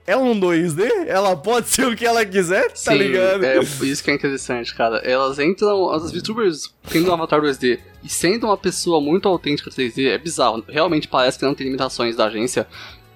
é 0.07 0.17
um 0.17 0.39
2D? 0.39 0.89
Ela 1.07 1.37
pode 1.37 1.69
ser 1.69 1.87
o 1.87 1.95
que 1.97 2.05
ela 2.05 2.25
quiser, 2.25 2.69
tá 2.71 2.77
Sim, 2.93 2.99
ligado? 2.99 3.45
É 3.45 3.59
isso 3.61 4.03
que 4.03 4.11
é 4.11 4.15
interessante, 4.15 4.75
cara. 4.75 4.99
Elas 4.99 5.39
entram, 5.39 5.91
as 5.91 6.11
VTubers 6.11 6.73
tendo 6.89 7.11
um 7.11 7.15
avatar 7.15 7.41
2D 7.41 7.79
e 8.03 8.09
sendo 8.09 8.47
uma 8.47 8.57
pessoa 8.57 9.01
muito 9.01 9.29
autêntica 9.29 9.71
3D, 9.71 10.07
é 10.09 10.19
bizarro. 10.19 10.65
Realmente 10.69 11.07
parece 11.07 11.39
que 11.39 11.45
não 11.45 11.55
tem 11.55 11.67
limitações 11.67 12.17
da 12.17 12.27
agência. 12.27 12.67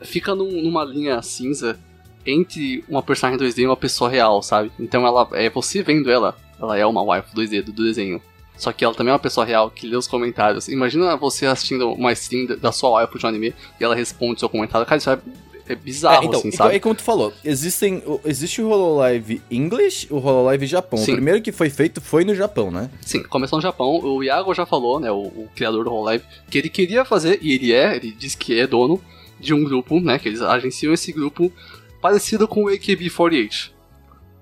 Fica 0.02 0.34
num- 0.34 0.62
numa 0.62 0.84
linha 0.84 1.20
cinza 1.22 1.78
entre 2.26 2.84
uma 2.88 3.02
personagem 3.02 3.38
2D 3.38 3.58
e 3.62 3.66
uma 3.66 3.76
pessoa 3.76 4.08
real, 4.08 4.42
sabe? 4.42 4.70
Então 4.78 5.06
ela 5.06 5.28
é 5.32 5.50
você 5.50 5.82
vendo 5.82 6.10
ela, 6.10 6.36
ela 6.60 6.78
é 6.78 6.86
uma 6.86 7.02
wife 7.02 7.34
2D 7.34 7.62
do, 7.62 7.72
do 7.72 7.84
desenho. 7.84 8.20
só 8.56 8.70
que 8.72 8.84
ela 8.84 8.94
também 8.94 9.10
é 9.10 9.14
uma 9.14 9.18
pessoa 9.18 9.44
real 9.44 9.70
que 9.70 9.86
lê 9.86 9.96
os 9.96 10.06
comentários. 10.06 10.68
Imagina 10.68 11.16
você 11.16 11.44
assistindo 11.46 11.90
uma 11.92 12.12
stream 12.12 12.46
da 12.58 12.70
sua 12.70 12.90
waifu 12.90 13.18
de 13.18 13.26
um 13.26 13.28
anime 13.28 13.54
e 13.80 13.84
ela 13.84 13.94
responde 13.96 14.38
seu 14.40 14.48
comentário. 14.48 14.86
Cara, 14.86 14.98
isso 14.98 15.10
é, 15.10 15.18
é 15.66 15.74
bizarro, 15.74 16.24
É, 16.24 16.26
então, 16.26 16.38
assim, 16.40 16.48
então, 16.48 16.58
sabe? 16.66 16.76
é 16.76 16.80
como 16.80 16.94
tu 16.94 17.02
falou, 17.02 17.32
existem, 17.44 18.02
existe 18.24 18.60
o 18.60 18.68
Hololive 18.68 19.40
English 19.50 20.06
o 20.10 20.16
Hololive 20.18 20.66
Japão. 20.66 20.98
Sim. 20.98 21.12
O 21.12 21.14
primeiro 21.16 21.40
que 21.42 21.52
foi 21.52 21.70
feito 21.70 22.00
foi 22.00 22.24
no 22.24 22.34
Japão, 22.34 22.70
né? 22.70 22.90
Sim, 23.00 23.22
começou 23.24 23.58
no 23.58 23.62
Japão. 23.62 23.98
O 24.02 24.22
Iago 24.22 24.52
já 24.54 24.66
falou, 24.66 25.00
né, 25.00 25.10
o, 25.10 25.22
o 25.22 25.48
criador 25.54 25.84
do 25.84 25.92
Hololive, 25.92 26.24
que 26.50 26.58
ele 26.58 26.68
queria 26.68 27.04
fazer, 27.04 27.38
e 27.40 27.54
ele 27.54 27.72
é, 27.72 27.96
ele 27.96 28.12
diz 28.12 28.34
que 28.34 28.58
é 28.58 28.66
dono 28.66 29.00
de 29.40 29.52
um 29.54 29.64
grupo, 29.64 30.00
né, 30.00 30.18
que 30.18 30.28
eles 30.28 30.40
agenciam 30.40 30.92
esse 30.92 31.12
grupo 31.12 31.52
parecido 32.00 32.46
com 32.46 32.64
o 32.64 32.68
AKB48. 32.68 33.70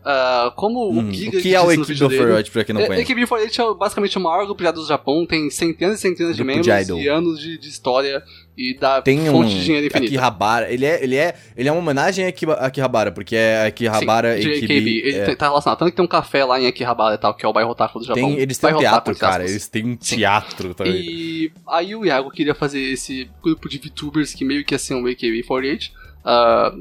Ah, 0.05 0.53
como 0.57 0.91
Hum, 0.91 1.11
o 1.11 1.13
Giga 1.13 1.39
o 1.39 1.41
que 1.41 1.55
é 1.55 1.61
o 1.61 1.71
Equipe 1.71 2.03
Overwatch, 2.05 2.51
pra 2.51 2.65
quem 2.65 2.75
não 2.75 2.81
É, 2.81 2.87
conhece? 2.87 3.15
AKB48 3.15 3.73
é 3.75 3.79
basicamente 3.79 4.19
o 4.19 4.21
maior 4.21 4.45
grupo 4.47 4.61
de 4.61 4.69
idols 4.69 4.87
do 4.87 4.89
Japão, 4.89 5.25
tem 5.25 5.49
centenas 5.49 5.99
e 5.99 6.03
centenas 6.03 6.37
de 6.37 6.43
Grupo 6.43 6.61
de 6.61 6.69
membros 6.69 6.85
idol. 6.89 6.99
e 7.01 7.09
anos 7.09 7.39
de, 7.41 7.57
de 7.57 7.69
história 7.69 8.21
e 8.59 8.77
dá 8.79 9.01
Tem 9.01 9.21
um 9.29 9.33
fonte 9.33 9.55
de 9.55 9.65
dinheiro 9.65 9.87
infinito. 9.87 10.09
Akihabara, 10.11 10.71
ele 10.73 10.85
é, 10.85 11.03
ele 11.05 11.17
é, 11.17 11.35
ele 11.57 11.69
é 11.69 11.73
uma 11.73 11.81
homenagem 11.81 12.25
a 12.27 12.29
Akihabara, 12.67 13.13
porque 13.13 13.37
é 13.37 13.65
Akihabara 13.67 14.35
Sim, 14.37 14.41
de 14.43 14.49
AKB, 14.49 14.65
AKB. 14.65 14.91
Ele 15.05 15.17
é, 15.19 15.35
tá 15.37 15.47
relacionado. 15.47 15.79
Tanto 15.79 15.91
que 15.91 15.97
tem 15.97 16.05
um 16.05 16.09
café 16.09 16.45
lá 16.45 16.61
em 16.61 16.67
Akihabara 16.67 17.15
e 17.15 17.19
tal, 17.19 17.33
que 17.35 17.47
é 17.47 17.49
o 17.49 17.53
bairro 17.53 17.71
Otaku 17.71 18.01
do 18.01 18.05
Japão. 18.05 18.23
tem, 18.31 18.39
eles 18.41 18.59
têm 18.59 18.75
um 18.75 18.79
teatro, 18.79 19.15
cara, 19.17 19.45
eles 19.45 19.69
têm 19.69 19.85
um 19.87 19.97
teatro 19.97 20.75
também. 20.75 20.95
E 21.01 21.53
aí 21.69 21.95
o 21.95 22.05
Iago 22.05 22.31
queria 22.31 22.55
fazer 22.57 22.81
esse 22.81 23.31
grupo 23.43 23.69
de 23.69 23.79
VTubers 23.79 24.35
que 24.35 24.45
meio 24.45 24.65
que 24.65 24.75
ia 24.75 24.79
ser 24.79 24.95
um 24.95 25.05
AKB48. 25.05 25.91
É, 26.25 26.73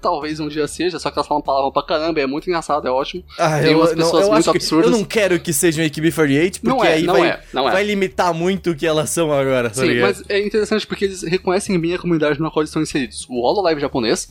talvez 0.00 0.38
um 0.40 0.48
dia 0.48 0.66
seja, 0.68 0.98
só 0.98 1.10
que 1.10 1.18
elas 1.18 1.26
falam 1.26 1.42
palavra 1.42 1.70
pra 1.72 1.82
caramba, 1.82 2.20
é 2.20 2.26
muito 2.26 2.48
engraçado, 2.48 2.86
é 2.86 2.90
ótimo. 2.90 3.24
Ah, 3.38 3.58
tem 3.60 3.72
eu, 3.72 3.78
umas 3.78 3.90
não, 3.90 3.96
pessoas 3.96 4.26
eu 4.26 4.32
muito 4.32 4.50
absurdas. 4.50 4.90
eu 4.92 4.96
não 4.98 5.04
quero 5.04 5.40
que 5.40 5.52
seja 5.52 5.82
um 5.82 5.84
AKB48, 5.86 6.60
porque 6.60 6.68
Não 6.68 6.84
é, 6.84 6.92
aí 6.94 7.02
não 7.04 7.14
vai, 7.14 7.28
é, 7.28 7.40
não 7.52 7.68
é. 7.68 7.72
vai 7.72 7.84
limitar 7.84 8.32
muito 8.32 8.70
o 8.70 8.76
que 8.76 8.86
elas 8.86 9.10
são 9.10 9.32
agora, 9.32 9.68
tá 9.70 9.76
Sim, 9.80 9.86
ligado? 9.88 10.06
mas 10.16 10.22
é 10.28 10.44
interessante 10.44 10.86
porque 10.86 11.04
eles 11.06 11.22
reconhecem 11.22 11.78
bem 11.78 11.94
a 11.94 11.98
comunidade 11.98 12.40
na 12.40 12.50
qual 12.50 12.62
eles 12.62 12.70
estão 12.70 12.82
inseridos. 12.82 13.26
O 13.28 13.40
Hololive 13.40 13.80
japonês, 13.80 14.28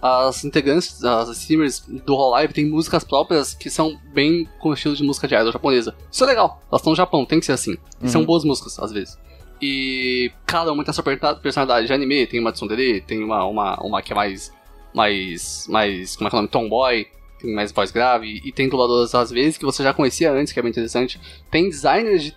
as 0.00 0.44
integrantes, 0.44 1.02
as 1.04 1.28
streamers 1.30 1.80
do 1.86 2.14
Hololive 2.14 2.52
têm 2.52 2.66
músicas 2.66 3.04
próprias 3.04 3.54
que 3.54 3.70
são 3.70 3.96
bem 4.12 4.48
com 4.60 4.70
o 4.70 4.74
estilo 4.74 4.94
de 4.94 5.02
música 5.02 5.26
de 5.28 5.34
idol 5.34 5.52
japonesa. 5.52 5.94
Isso 6.10 6.24
é 6.24 6.26
legal, 6.26 6.62
elas 6.70 6.80
estão 6.80 6.92
no 6.92 6.96
Japão, 6.96 7.24
tem 7.24 7.40
que 7.40 7.46
ser 7.46 7.52
assim. 7.52 7.76
E 8.02 8.08
são 8.08 8.20
Uhum. 8.22 8.26
boas 8.26 8.44
músicas, 8.44 8.78
às 8.78 8.92
vezes. 8.92 9.18
E 9.60 10.30
cada 10.46 10.72
uma 10.72 10.84
tem 10.84 10.90
a 10.90 10.94
sua 10.94 11.04
personalidade 11.36 11.86
de 11.86 11.92
anime, 11.92 12.26
tem 12.26 12.40
uma 12.40 12.52
tsundere, 12.52 13.00
tem 13.00 13.22
uma, 13.22 13.44
uma, 13.44 13.76
uma 13.80 14.02
que 14.02 14.12
é 14.12 14.16
mais, 14.16 14.52
mais, 14.94 15.66
mais, 15.68 16.16
como 16.16 16.28
é 16.28 16.30
que 16.30 16.36
é 16.36 16.38
o 16.38 16.42
nome, 16.42 16.48
tomboy, 16.48 17.06
tem 17.40 17.54
mais 17.54 17.72
voz 17.72 17.90
grave, 17.90 18.40
e 18.44 18.52
tem 18.52 18.68
dubladoras 18.68 19.14
às 19.14 19.30
vezes 19.30 19.56
que 19.56 19.64
você 19.64 19.82
já 19.82 19.94
conhecia 19.94 20.32
antes, 20.32 20.52
que 20.52 20.58
é 20.58 20.62
bem 20.62 20.70
interessante. 20.70 21.20
Tem 21.50 21.68
designers 21.68 22.24
de 22.24 22.36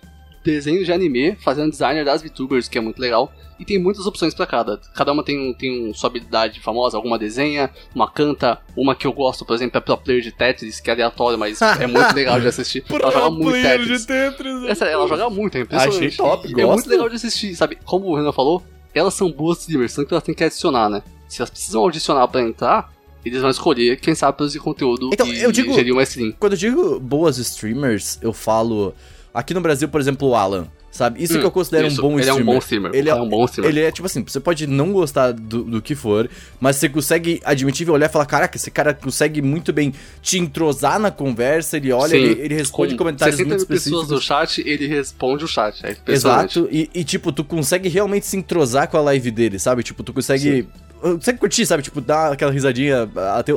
desenhos 0.50 0.86
de 0.86 0.92
anime 0.92 1.36
fazendo 1.40 1.70
designer 1.70 2.04
das 2.04 2.22
VTubers, 2.22 2.68
que 2.68 2.78
é 2.78 2.80
muito 2.80 2.98
legal. 3.00 3.32
E 3.60 3.64
tem 3.64 3.76
muitas 3.78 4.06
opções 4.06 4.32
pra 4.34 4.46
cada. 4.46 4.80
Cada 4.94 5.12
uma 5.12 5.24
tem, 5.24 5.36
um, 5.38 5.52
tem 5.52 5.88
um, 5.88 5.92
sua 5.92 6.08
habilidade 6.08 6.60
famosa, 6.60 6.96
alguma 6.96 7.18
desenha, 7.18 7.68
uma 7.94 8.08
canta, 8.08 8.60
uma 8.76 8.94
que 8.94 9.04
eu 9.06 9.12
gosto, 9.12 9.44
por 9.44 9.54
exemplo, 9.54 9.76
é 9.78 9.80
Pro 9.80 9.96
Player 9.98 10.22
de 10.22 10.30
Tetris, 10.30 10.78
que 10.78 10.88
é 10.90 10.92
aleatório, 10.94 11.36
mas 11.36 11.60
é 11.60 11.86
muito 11.88 12.14
legal 12.14 12.40
de 12.40 12.46
assistir. 12.46 12.84
ela 12.88 13.10
joga 13.10 13.30
muito 13.30 13.60
Tetris. 13.60 14.06
Tetris. 14.06 14.64
É 14.68 14.74
sério, 14.76 14.92
ela 14.94 15.08
joga 15.08 15.28
muito, 15.28 15.58
é 15.58 15.62
impressionante. 15.62 15.96
Achei 16.06 16.10
top, 16.16 16.46
E 16.48 16.52
É 16.52 16.54
gosto. 16.54 16.74
muito 16.74 16.88
legal 16.90 17.08
de 17.08 17.16
assistir, 17.16 17.54
sabe? 17.56 17.76
Como 17.84 18.06
o 18.06 18.14
Renan 18.16 18.30
falou, 18.32 18.62
elas 18.94 19.14
são 19.14 19.28
boas 19.30 19.58
streamers, 19.60 19.92
tanto 19.92 20.06
que 20.06 20.14
elas 20.14 20.22
têm 20.24 20.34
que 20.36 20.44
adicionar, 20.44 20.88
né? 20.88 21.02
Se 21.28 21.40
elas 21.40 21.50
precisam 21.50 21.84
adicionar 21.86 22.28
pra 22.28 22.40
entrar, 22.40 22.92
eles 23.24 23.40
vão 23.40 23.50
escolher, 23.50 23.98
quem 23.98 24.14
sabe, 24.14 24.36
produzir 24.36 24.60
conteúdo 24.60 25.10
Então, 25.12 25.26
e 25.26 25.42
eu 25.42 25.50
digo- 25.50 25.74
gerir 25.74 25.92
uma 25.92 26.04
stream. 26.04 26.32
Quando 26.38 26.52
eu 26.52 26.58
digo 26.58 27.00
boas 27.00 27.38
streamers, 27.38 28.20
eu 28.22 28.32
falo. 28.32 28.94
Aqui 29.38 29.54
no 29.54 29.60
Brasil, 29.60 29.88
por 29.88 30.00
exemplo, 30.00 30.28
o 30.28 30.34
Alan, 30.34 30.66
sabe? 30.90 31.22
Isso 31.22 31.36
Hum, 31.36 31.40
que 31.40 31.46
eu 31.46 31.50
considero 31.52 31.86
isso, 31.86 32.00
um 32.00 32.02
bom 32.02 32.12
ele 32.18 32.22
streamer. 32.22 32.40
é 32.40 32.42
um 32.42 32.44
bom 32.54 32.58
streamer. 32.58 32.90
Ele 32.90 32.98
Ele 32.98 33.08
é- 33.08 33.12
é 33.12 33.14
um 33.14 33.28
bom 33.28 33.44
streamer. 33.44 33.70
Ele 33.70 33.80
é 33.82 33.92
tipo 33.92 34.06
assim, 34.06 34.24
você 34.26 34.40
pode 34.40 34.66
não 34.66 34.92
gostar 34.92 35.32
do, 35.32 35.62
do 35.62 35.80
que 35.80 35.94
for, 35.94 36.28
mas 36.58 36.74
você 36.76 36.88
consegue 36.88 37.40
admitir 37.44 37.86
e 37.86 37.90
olhar 37.90 38.06
e 38.06 38.12
falar: 38.12 38.26
caraca, 38.26 38.56
esse 38.56 38.70
cara 38.70 38.92
consegue 38.92 39.40
muito 39.40 39.72
bem 39.72 39.92
te 40.20 40.38
entrosar 40.38 40.98
na 40.98 41.10
conversa, 41.10 41.76
ele 41.76 41.92
olha, 41.92 42.10
Sim, 42.10 42.16
ele, 42.16 42.40
ele 42.42 42.54
responde 42.56 42.94
Com 42.94 42.98
comentários 42.98 43.36
60 43.36 43.48
muito 43.48 43.60
mil 43.60 43.68
pessoas 43.68 44.02
específicos. 44.02 44.08
do 44.08 44.20
chat, 44.24 44.62
ele 44.68 44.86
responde 44.88 45.44
o 45.44 45.48
chat. 45.48 45.86
É. 45.86 45.96
Exato, 46.06 46.68
e, 46.70 46.90
e, 46.92 47.04
tipo, 47.04 47.30
tu 47.30 47.44
consegue 47.44 47.88
realmente 47.88 48.26
se 48.26 48.36
entrosar 48.36 48.88
com 48.88 48.96
a 48.96 49.00
live 49.02 49.30
dele, 49.30 49.58
sabe? 49.58 49.82
Tipo, 49.82 50.02
tu 50.02 50.12
consegue. 50.12 50.66
Consegue 51.00 51.38
curtir, 51.38 51.64
sabe? 51.64 51.80
Tipo, 51.84 52.00
dar 52.00 52.32
aquela 52.32 52.50
risadinha 52.50 53.08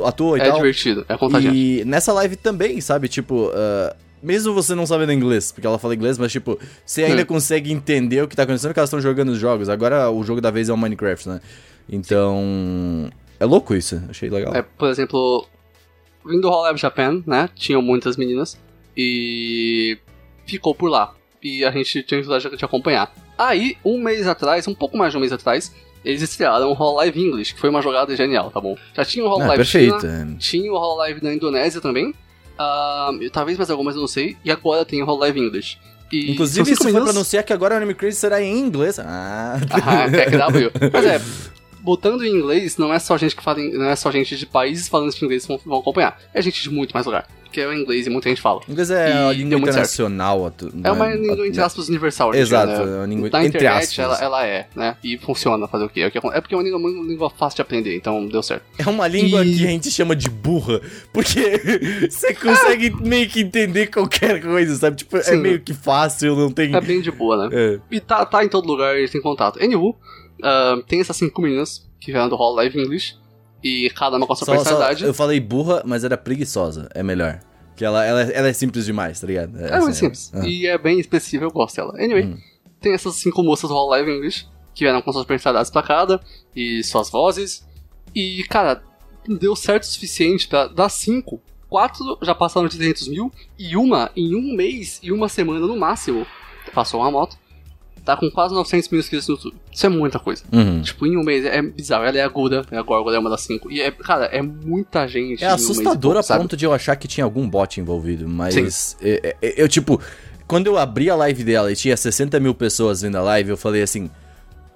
à 0.04 0.12
toa 0.12 0.38
e 0.38 0.40
É 0.40 0.44
tal. 0.44 0.58
divertido, 0.58 1.04
é 1.08 1.16
contagiante. 1.18 1.56
E 1.56 1.84
nessa 1.84 2.12
live 2.12 2.36
também, 2.36 2.80
sabe? 2.80 3.08
Tipo, 3.08 3.50
ah, 3.52 3.96
mesmo 4.22 4.54
você 4.54 4.74
não 4.74 4.86
sabendo 4.86 5.12
inglês, 5.12 5.50
porque 5.52 5.66
ela 5.66 5.78
fala 5.78 5.94
inglês, 5.94 6.16
mas 6.18 6.30
tipo, 6.32 6.58
você 6.84 7.04
ainda 7.04 7.22
Hum. 7.22 7.26
consegue 7.26 7.72
entender 7.72 8.22
o 8.22 8.28
que 8.28 8.36
tá 8.36 8.44
acontecendo 8.44 8.70
porque 8.70 8.80
elas 8.80 8.88
estão 8.88 9.00
jogando 9.00 9.30
os 9.30 9.38
jogos. 9.38 9.68
Agora 9.68 10.10
o 10.10 10.22
jogo 10.22 10.40
da 10.40 10.50
vez 10.50 10.68
é 10.68 10.72
o 10.72 10.76
Minecraft, 10.76 11.28
né? 11.28 11.40
Então. 11.88 13.10
É 13.38 13.44
louco 13.44 13.74
isso, 13.74 14.00
achei 14.08 14.30
legal. 14.30 14.54
É, 14.54 14.62
por 14.62 14.88
exemplo, 14.88 15.46
vindo 16.24 16.42
do 16.42 16.48
Hall 16.48 16.62
Lab 16.62 16.78
Japan, 16.78 17.22
né? 17.26 17.48
Tinham 17.54 17.82
muitas 17.82 18.16
meninas 18.16 18.56
e 18.96 19.98
ficou 20.46 20.74
por 20.74 20.88
lá. 20.88 21.14
E 21.42 21.64
a 21.64 21.70
gente 21.72 22.02
tinha 22.04 22.20
dificuldade 22.20 22.56
de 22.56 22.64
acompanhar. 22.64 23.12
Aí, 23.36 23.76
um 23.84 23.98
mês 24.00 24.28
atrás, 24.28 24.68
um 24.68 24.74
pouco 24.74 24.96
mais 24.96 25.10
de 25.10 25.16
um 25.16 25.20
mês 25.20 25.32
atrás, 25.32 25.74
eles 26.04 26.22
estrearam 26.22 26.70
o 26.70 26.72
Hall 26.74 26.94
Live 26.96 27.20
English, 27.20 27.54
que 27.54 27.60
foi 27.60 27.68
uma 27.70 27.82
jogada 27.82 28.14
genial, 28.14 28.50
tá 28.50 28.60
bom? 28.60 28.76
Já 28.94 29.04
tinha 29.04 29.24
o 29.24 29.28
Hall 29.28 29.42
Ah, 29.42 29.46
Live 29.48 29.56
perfeito. 29.56 30.00
China, 30.00 30.34
é. 30.34 30.38
tinha 30.38 30.72
o 30.72 30.78
Hall 30.78 30.96
Live 30.98 31.24
na 31.24 31.34
Indonésia 31.34 31.80
também, 31.80 32.14
e 33.20 33.30
talvez 33.30 33.56
mais 33.58 33.70
algumas, 33.70 33.94
eu 33.94 34.00
não 34.00 34.08
sei, 34.08 34.36
e 34.44 34.50
agora 34.50 34.84
tem 34.84 35.02
o 35.02 35.14
Live 35.16 35.40
English. 35.40 35.78
E 36.10 36.32
Inclusive, 36.32 36.68
meninas- 36.84 37.02
pra 37.04 37.10
anunciar 37.12 37.42
que 37.42 37.52
agora 37.54 37.74
o 37.74 37.76
Anime 37.78 37.94
Crazy 37.94 38.18
será 38.18 38.42
em 38.42 38.58
inglês. 38.58 38.98
Ah, 38.98 39.58
Ah, 39.70 40.10
TechW. 40.10 40.70
Mas 40.92 41.04
é, 41.06 41.20
botando 41.80 42.22
em 42.22 42.30
inglês, 42.36 42.76
não 42.76 42.92
é 42.92 42.98
só 42.98 43.16
gente 43.16 43.34
que 43.34 43.42
fala, 43.42 43.58
não 43.58 43.86
é 43.86 43.96
só 43.96 44.10
gente 44.10 44.36
de 44.36 44.44
países 44.44 44.88
falando 44.88 45.08
esse 45.08 45.24
inglês 45.24 45.42
que 45.46 45.48
vão, 45.48 45.60
vão 45.64 45.78
acompanhar. 45.80 46.20
É 46.34 46.42
gente 46.42 46.62
de 46.62 46.70
muito 46.70 46.92
mais 46.92 47.06
lugar. 47.06 47.26
Que 47.52 47.60
é 47.60 47.68
o 47.68 47.72
inglês 47.74 48.06
e 48.06 48.10
muita 48.10 48.28
gente 48.30 48.40
fala. 48.40 48.60
inglês 48.68 48.90
é 48.90 49.10
E 49.10 49.12
a 49.12 49.32
língua 49.32 49.58
internacional. 49.58 50.46
atu- 50.46 50.72
É 50.82 50.90
uma 50.90 51.06
né? 51.08 51.16
língua, 51.16 51.46
entre 51.46 51.60
aspas, 51.60 51.88
universal. 51.88 52.32
dia, 52.32 52.40
Exato, 52.40 52.66
né? 52.86 52.94
é 52.94 52.96
uma 53.00 53.06
língua 53.06 53.30
Na 53.30 53.44
entre 53.44 53.58
internet, 53.58 53.82
aspas. 53.82 53.98
ela, 53.98 54.18
ela 54.22 54.46
é, 54.46 54.66
né? 54.74 54.96
E 55.04 55.18
funciona 55.18 55.68
fazer 55.68 55.84
o 55.84 55.88
quê? 55.90 56.00
É, 56.00 56.06
o 56.06 56.32
é 56.32 56.40
porque 56.40 56.54
é 56.54 56.56
uma 56.56 56.64
língua, 56.64 56.78
uma 56.78 57.06
língua 57.06 57.28
fácil 57.30 57.56
de 57.56 57.62
aprender, 57.62 57.94
então 57.96 58.26
deu 58.26 58.42
certo. 58.42 58.62
É 58.78 58.88
uma 58.88 59.06
língua 59.06 59.44
E- 59.44 59.54
que 59.56 59.64
a 59.66 59.70
gente 59.70 59.90
chama 59.90 60.16
de 60.16 60.30
burra, 60.30 60.80
porque 61.12 61.40
você 62.10 62.34
consegue 62.34 62.90
meio 63.06 63.28
que 63.28 63.40
entender 63.42 63.88
qualquer 63.88 64.40
coisa, 64.42 64.74
sabe? 64.76 64.96
Tipo, 64.96 65.18
é 65.18 65.22
Sim. 65.22 65.36
meio 65.36 65.60
que 65.60 65.74
fácil, 65.74 66.34
não 66.34 66.50
tem. 66.50 66.74
É 66.74 66.80
bem 66.80 67.00
de 67.02 67.10
boa, 67.10 67.48
né? 67.48 67.50
É. 67.52 67.78
E 67.90 68.00
tá, 68.00 68.24
tá 68.24 68.42
em 68.44 68.48
todo 68.48 68.66
lugar, 68.66 68.96
eles 68.96 69.10
têm 69.10 69.20
contato. 69.20 69.62
Anywho, 69.62 69.94
ah, 70.42 70.76
tem 70.88 71.00
essas 71.00 71.16
cinco 71.16 71.42
meninas 71.42 71.86
que 72.00 72.10
vieram 72.10 72.28
do 72.28 72.36
Hall 72.36 72.54
Live 72.54 72.78
English. 72.80 73.14
E 73.62 73.90
cada 73.90 74.16
uma 74.16 74.26
com 74.26 74.32
a 74.32 74.36
sua 74.36 74.46
Só- 74.46 74.52
só- 74.52 74.58
personalidade. 74.62 75.04
eu 75.04 75.14
falei 75.14 75.38
burra, 75.40 75.82
mas 75.84 76.02
era 76.04 76.16
preguiçosa, 76.16 76.88
é 76.94 77.02
melhor. 77.02 77.40
Que 77.76 77.84
ela, 77.84 78.04
ela, 78.04 78.20
ela 78.22 78.48
é 78.48 78.52
simples 78.52 78.84
demais, 78.84 79.20
tá 79.20 79.26
ligado? 79.26 79.56
É 79.58 79.70
muito 79.78 79.90
assim, 79.90 79.92
simples. 80.00 80.30
ah. 80.34 80.46
E 80.46 80.66
é 80.66 80.76
bem 80.76 80.98
expressiva, 81.00 81.44
eu 81.44 81.50
gosto 81.50 81.76
dela. 81.76 81.94
Anyway, 81.96 82.24
Hum. 82.24 82.38
tem 82.80 82.92
essas 82.92 83.14
cinco 83.16 83.42
moças 83.42 83.68
do 83.70 83.74
Hall 83.74 83.88
Live 83.90 84.10
English 84.10 84.46
que 84.74 84.84
vieram 84.84 85.00
com 85.02 85.12
suas 85.12 85.24
personalidades 85.26 85.70
pra 85.70 85.82
cada 85.82 86.20
e 86.54 86.82
suas 86.84 87.08
vozes. 87.10 87.66
E, 88.14 88.44
cara, 88.48 88.82
deu 89.26 89.54
certo 89.56 89.84
o 89.84 89.86
suficiente 89.86 90.48
pra 90.48 90.66
dar 90.66 90.88
cinco. 90.88 91.40
Quatro 91.68 92.18
já 92.22 92.34
passaram 92.34 92.68
de 92.68 92.76
300 92.76 93.08
mil 93.08 93.32
e 93.58 93.76
uma 93.76 94.10
em 94.14 94.34
um 94.34 94.54
mês 94.54 94.98
e 95.02 95.10
uma 95.10 95.28
semana 95.28 95.60
no 95.66 95.76
máximo 95.76 96.26
passou 96.74 97.00
uma 97.00 97.10
moto. 97.10 97.38
Tá 98.04 98.16
com 98.16 98.28
quase 98.30 98.52
900 98.52 98.88
mil 98.88 98.98
inscritos 99.00 99.28
no 99.28 99.34
YouTube. 99.36 99.54
Isso 99.70 99.86
é 99.86 99.88
muita 99.88 100.18
coisa. 100.18 100.42
Uhum. 100.52 100.82
Tipo, 100.82 101.06
em 101.06 101.16
um 101.16 101.22
mês 101.22 101.44
é 101.44 101.62
bizarro. 101.62 102.04
Ela 102.04 102.18
é 102.18 102.22
aguda, 102.22 102.64
é 102.70 102.76
a 102.76 102.82
Górgula 102.82 103.14
é 103.14 103.18
uma 103.18 103.30
das 103.30 103.42
cinco. 103.42 103.70
E, 103.70 103.80
é, 103.80 103.90
cara, 103.92 104.24
é 104.26 104.42
muita 104.42 105.06
gente. 105.06 105.44
É 105.44 105.50
um 105.50 105.54
assustador 105.54 106.14
pouco, 106.14 106.32
a 106.32 106.36
ponto 106.38 106.56
de 106.56 106.64
eu 106.64 106.72
achar 106.72 106.96
que 106.96 107.06
tinha 107.06 107.22
algum 107.24 107.48
bot 107.48 107.80
envolvido, 107.80 108.28
mas 108.28 108.96
é- 109.00 109.36
é- 109.40 109.54
eu, 109.62 109.68
tipo, 109.68 110.00
quando 110.48 110.66
eu 110.66 110.76
abri 110.76 111.08
a 111.08 111.14
live 111.14 111.44
dela 111.44 111.70
e 111.70 111.76
tinha 111.76 111.96
60 111.96 112.40
mil 112.40 112.54
pessoas 112.54 113.02
vendo 113.02 113.16
a 113.16 113.22
live, 113.22 113.50
eu 113.50 113.56
falei 113.56 113.82
assim. 113.82 114.10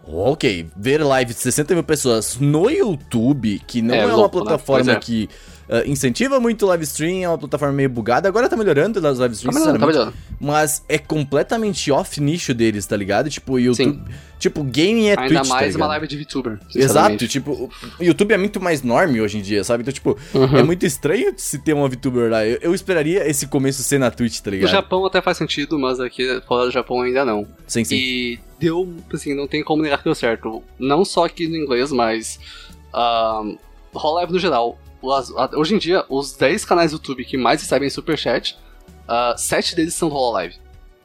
Ok, 0.09 0.68
ver 0.76 1.02
live 1.02 1.35
de 1.35 1.40
60 1.40 1.75
mil 1.75 1.83
pessoas 1.83 2.37
no 2.38 2.71
YouTube, 2.71 3.61
que 3.66 3.83
não 3.83 3.92
É 3.92 3.99
é, 4.02 4.06
uma 4.06 4.14
louco, 4.14 4.37
né? 4.38 4.42
plataforma 4.45 4.85
Pois 4.85 4.97
é. 4.97 5.00
Ah, 5.68 5.82
incentiva 5.87 6.38
muito 6.38 6.64
o 6.64 6.68
live 6.68 6.85
stream, 6.85 7.23
é 7.25 7.28
uma 7.28 7.38
plataforma 7.38 7.75
meio 7.75 7.88
bugada. 7.88 8.28
Agora 8.28 8.49
tá 8.49 8.56
melhorando 8.56 8.99
as 9.06 9.18
live 9.18 9.35
Tá 9.35 9.37
streams, 9.37 9.58
melhorando, 9.58 9.80
tá 9.80 9.87
melhorando. 9.87 10.14
Mas 10.40 10.85
é 10.88 10.99
completamente 10.99 11.90
off 11.90 12.20
nicho 12.20 12.52
deles, 12.54 12.87
tá 12.87 12.96
ligado? 12.96 13.28
Tipo, 13.30 13.54
o 13.54 13.58
YouTube. 13.58 14.00
Tipo, 14.38 14.62
gaming 14.62 15.06
é 15.08 15.18
Ainda 15.18 15.28
Twitch, 15.40 15.49
tá 15.49 15.54
mais 15.54 15.75
uma 15.75 15.87
ligado? 15.87 15.88
live 15.88 16.06
de 16.08 16.16
VTuber. 16.18 16.58
Exato, 16.75 17.26
tipo, 17.26 17.70
o 17.99 18.02
YouTube 18.04 18.32
é 18.32 18.37
muito 18.37 18.61
mais 18.61 18.82
norme 18.82 19.18
hoje 19.20 19.38
em 19.38 19.42
dia, 19.42 19.64
sabe? 19.64 19.80
Então, 19.82 19.92
tipo, 19.94 20.16
Uhum. 20.35 20.58
é 20.58 20.62
muito 20.62 20.85
estranho 20.85 21.32
se 21.38 21.58
ter 21.58 21.73
uma 21.73 21.88
VTuber 21.88 22.30
lá. 22.30 22.44
Eu, 22.46 22.58
eu 22.61 22.75
esperaria 22.75 23.26
esse 23.28 23.46
começo 23.46 23.82
ser 23.82 23.99
na 23.99 24.11
Twitch, 24.11 24.40
tá 24.40 24.50
No 24.50 24.56
ligado? 24.56 24.70
Japão 24.70 25.06
até 25.06 25.23
faz 25.23 25.38
sentido, 25.38 25.78
mas 25.78 25.99
aqui 26.00 26.40
fora 26.46 26.66
do 26.66 26.70
Japão 26.70 27.00
ainda 27.00 27.25
não. 27.25 27.46
Sim, 27.66 27.82
sim. 27.82 27.96
E 27.96 28.38
deu, 28.61 28.92
assim, 29.12 29.35
não 29.35 29.46
tem 29.49 29.64
como 29.64 29.82
negar 29.82 29.99
que 29.99 30.04
deu 30.04 30.14
certo. 30.14 30.62
Não 30.78 31.02
só 31.04 31.25
aqui 31.25 31.49
no 31.49 31.56
inglês, 31.56 31.90
mas. 31.90 32.38
Um, 32.94 33.56
Live 33.94 34.32
no 34.32 34.38
geral. 34.38 34.78
Hoje 35.54 35.75
em 35.75 35.78
dia, 35.78 36.04
os 36.08 36.32
10 36.32 36.64
canais 36.64 36.90
do 36.90 36.96
YouTube 36.96 37.25
que 37.25 37.36
mais 37.36 37.60
recebem 37.60 37.88
superchat 37.90 38.58
ah, 39.08 39.34
sete 39.36 39.76
deles 39.76 39.94
são 39.94 40.08
do 40.08 40.14
Hololive. 40.14 40.56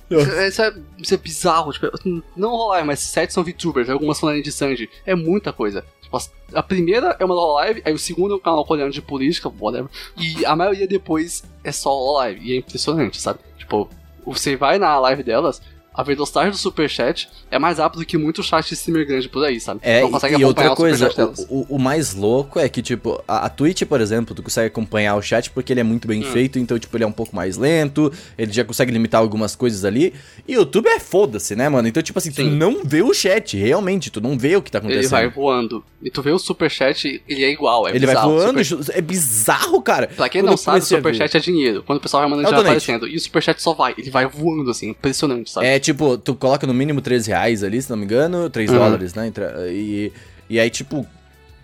Isso 0.09 0.61
é, 0.61 0.73
isso 0.97 1.13
é 1.13 1.17
bizarro, 1.17 1.71
tipo, 1.71 1.89
não 2.35 2.49
Hololive, 2.49 2.87
mas 2.87 2.99
sete 2.99 3.33
são 3.33 3.43
VTubers, 3.43 3.89
algumas 3.89 4.19
falando 4.19 4.41
de 4.41 4.51
Sanji. 4.51 4.89
É 5.05 5.15
muita 5.15 5.53
coisa. 5.53 5.85
Tipo, 6.01 6.17
a 6.53 6.63
primeira 6.63 7.15
é 7.17 7.23
uma 7.23 7.33
do 7.33 7.39
Hololive, 7.39 7.81
aí 7.85 7.93
o 7.93 7.99
segundo 7.99 8.33
é 8.33 8.37
um 8.37 8.39
canal 8.39 8.65
coreano 8.65 8.91
de 8.91 9.01
política, 9.01 9.51
whatever. 9.59 9.89
E 10.17 10.45
a 10.45 10.55
maioria 10.55 10.87
depois 10.87 11.43
é 11.63 11.71
só 11.71 11.91
Hololive. 11.91 12.45
E 12.45 12.53
é 12.53 12.57
impressionante, 12.57 13.21
sabe? 13.21 13.39
Tipo, 13.57 13.89
você 14.25 14.55
vai 14.55 14.77
na 14.77 14.99
live 14.99 15.23
delas, 15.23 15.61
a 16.01 16.03
velocidade 16.03 16.51
do 16.51 16.57
superchat 16.57 17.29
é 17.49 17.59
mais 17.59 17.77
rápido 17.77 18.05
que 18.05 18.17
muito 18.17 18.41
chat 18.43 18.67
de 18.67 18.73
streamer 18.73 19.05
grande 19.07 19.29
por 19.29 19.45
aí, 19.45 19.59
sabe? 19.59 19.79
É, 19.83 20.01
não 20.01 20.11
consegue 20.11 20.35
e 20.41 20.43
outra 20.45 20.65
acompanhar 20.65 20.73
o 20.73 21.13
coisa, 21.13 21.45
o, 21.49 21.61
o- 21.61 21.75
o 21.75 21.79
mais 21.79 22.13
louco 22.13 22.59
é 22.59 22.67
que, 22.67 22.81
tipo, 22.81 23.23
a, 23.27 23.45
a 23.45 23.49
Twitch, 23.49 23.83
por 23.83 24.01
exemplo, 24.01 24.33
tu 24.35 24.41
consegue 24.43 24.67
acompanhar 24.67 25.15
o 25.15 25.21
chat 25.21 25.49
porque 25.51 25.71
ele 25.73 25.79
é 25.79 25.83
muito 25.83 26.07
bem 26.07 26.21
Hum. 26.21 26.31
feito, 26.31 26.57
então, 26.59 26.77
tipo, 26.79 26.95
ele 26.97 27.03
é 27.03 27.07
um 27.07 27.11
pouco 27.11 27.35
mais 27.35 27.57
lento, 27.57 28.11
ele 28.37 28.51
já 28.51 28.63
consegue 28.63 28.91
limitar 28.91 29.21
algumas 29.21 29.55
coisas 29.55 29.85
ali. 29.85 30.13
E 30.47 30.55
o 30.57 30.61
YouTube 30.61 30.87
é 30.87 30.99
foda-se, 30.99 31.55
né, 31.55 31.69
mano? 31.69 31.87
Então, 31.87 32.01
tipo 32.01 32.17
assim, 32.19 32.31
tu 32.31 32.37
Sim. 32.41 32.49
não 32.51 32.83
vê 32.83 33.01
o 33.01 33.13
chat, 33.13 33.55
realmente, 33.57 34.09
tu 34.09 34.19
não 34.21 34.37
vê 34.37 34.55
o 34.55 34.61
que 34.61 34.71
tá 34.71 34.79
Ele 34.79 34.87
acontecendo. 34.87 35.11
vai 35.11 35.29
voando. 35.29 35.83
E 36.03 36.09
tu 36.09 36.21
vê 36.23 36.31
o 36.31 36.39
superchat, 36.39 37.21
ele 37.27 37.43
é 37.43 37.51
igual, 37.51 37.87
é 37.87 37.91
Ele 37.95 38.05
vai 38.05 38.15
bizarro. 38.15 38.31
voando, 38.39 38.65
Super- 38.65 38.97
é 38.97 39.01
bizarro, 39.01 39.81
cara. 39.81 40.07
Pra 40.07 40.27
quem 40.29 40.41
Quando 40.41 40.49
não 40.51 40.57
sabe, 40.57 40.79
o 40.79 40.81
superchat 40.83 41.37
é 41.37 41.39
dinheiro. 41.39 41.83
Quando 41.85 41.99
o 41.99 42.01
pessoal 42.01 42.21
vai 42.21 42.29
mandando, 42.29 42.47
É 42.47 42.49
já 42.51 42.57
vai 42.57 42.65
aparecendo. 42.65 43.07
E 43.07 43.15
o 43.15 43.19
superchat 43.19 43.61
só 43.61 43.73
vai, 43.73 43.93
ele 43.97 44.09
vai 44.09 44.25
voando 44.25 44.71
assim, 44.71 44.89
impressionante, 44.89 45.51
sabe? 45.51 45.67
É 45.67 45.79
tipo, 45.79 45.90
tu 46.23 46.35
coloca 46.35 46.65
no 46.67 46.73
mínimo 46.73 47.01
13 47.01 47.29
reais 47.29 47.63
ali, 47.63 47.81
se 47.81 47.89
não 47.89 47.97
me 47.97 48.05
engano, 48.05 48.49
3 48.49 48.69
Uhum. 48.71 48.77
dólares, 48.77 49.13
né? 49.13 49.31
E, 49.69 50.11
e 50.49 50.59
aí, 50.59 50.69
tipo, 50.69 51.05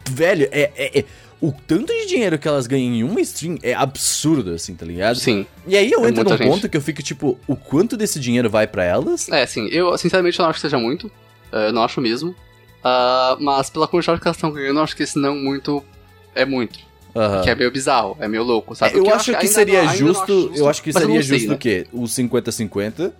velho, 0.10 0.48
é, 0.51 0.72
é- 0.75 1.00
é- 1.00 1.05
O 1.39 1.51
tanto 1.51 1.93
de 1.93 2.07
dinheiro 2.07 2.39
que 2.39 2.48
elas 2.48 2.65
ganham 2.65 2.91
em 2.96 3.03
uma 3.03 3.22
stream 3.22 3.60
é 3.62 3.72
absurdo, 3.72 4.53
assim, 4.53 4.74
tá 4.74 4.84
ligado? 4.84 5.17
Sim. 5.19 5.46
E 5.67 5.77
aí 5.77 5.91
eu 5.91 6.03
É 6.03 6.10
entro 6.10 6.24
num 6.24 6.31
gente. 6.36 6.48
ponto 6.48 6.67
que 6.67 6.75
eu 6.75 6.81
fico, 6.81 7.03
tipo, 7.03 7.38
o 7.46 7.55
quanto 7.55 7.96
desse 7.96 8.19
dinheiro 8.19 8.50
vai 8.50 8.65
pra 8.65 8.84
elas? 8.84 9.29
É, 9.29 9.46
sim. 9.46 9.67
Eu, 9.67 9.96
sinceramente, 10.00 10.39
eu 10.39 10.43
não 10.43 10.50
acho 10.50 10.57
que 10.57 10.62
seja 10.62 10.79
muito. 10.79 11.12
É, 11.51 11.67
Eu 11.67 11.74
não 11.74 11.84
acho 11.84 12.01
mesmo. 12.01 12.36
Ah, 12.84 13.38
mas 13.39 13.69
pela 13.69 13.88
quantidade 13.88 14.19
que 14.19 14.27
elas 14.27 14.36
estão 14.36 14.51
ganhando, 14.51 14.79
eu 14.79 14.84
acho 14.84 14.96
que 14.96 15.03
esse 15.03 15.19
não 15.19 15.36
muito 15.36 15.84
é 16.34 16.43
muito. 16.43 16.79
Aham. 17.15 17.43
Que 17.43 17.51
é 17.51 17.55
meio 17.55 17.69
bizarro, 17.72 18.17
é 18.19 18.27
meio 18.27 18.41
louco, 18.43 18.74
sabe? 18.75 18.93
eu 18.98 19.03
Porque 19.03 19.15
acho 19.15 19.38
que 19.38 19.48
seria 19.48 19.84
não- 19.84 19.89
não 19.91 19.96
justo, 19.96 20.51
eu 20.55 20.67
acho 20.67 20.81
que 20.81 20.89
eu 20.89 20.93
seria 20.93 21.22
sei, 21.22 21.38
justo 21.38 21.50
né? 21.50 21.53
o 21.55 21.57
quê? 21.60 21.86
O 21.93 22.07
50-50. 22.07 23.13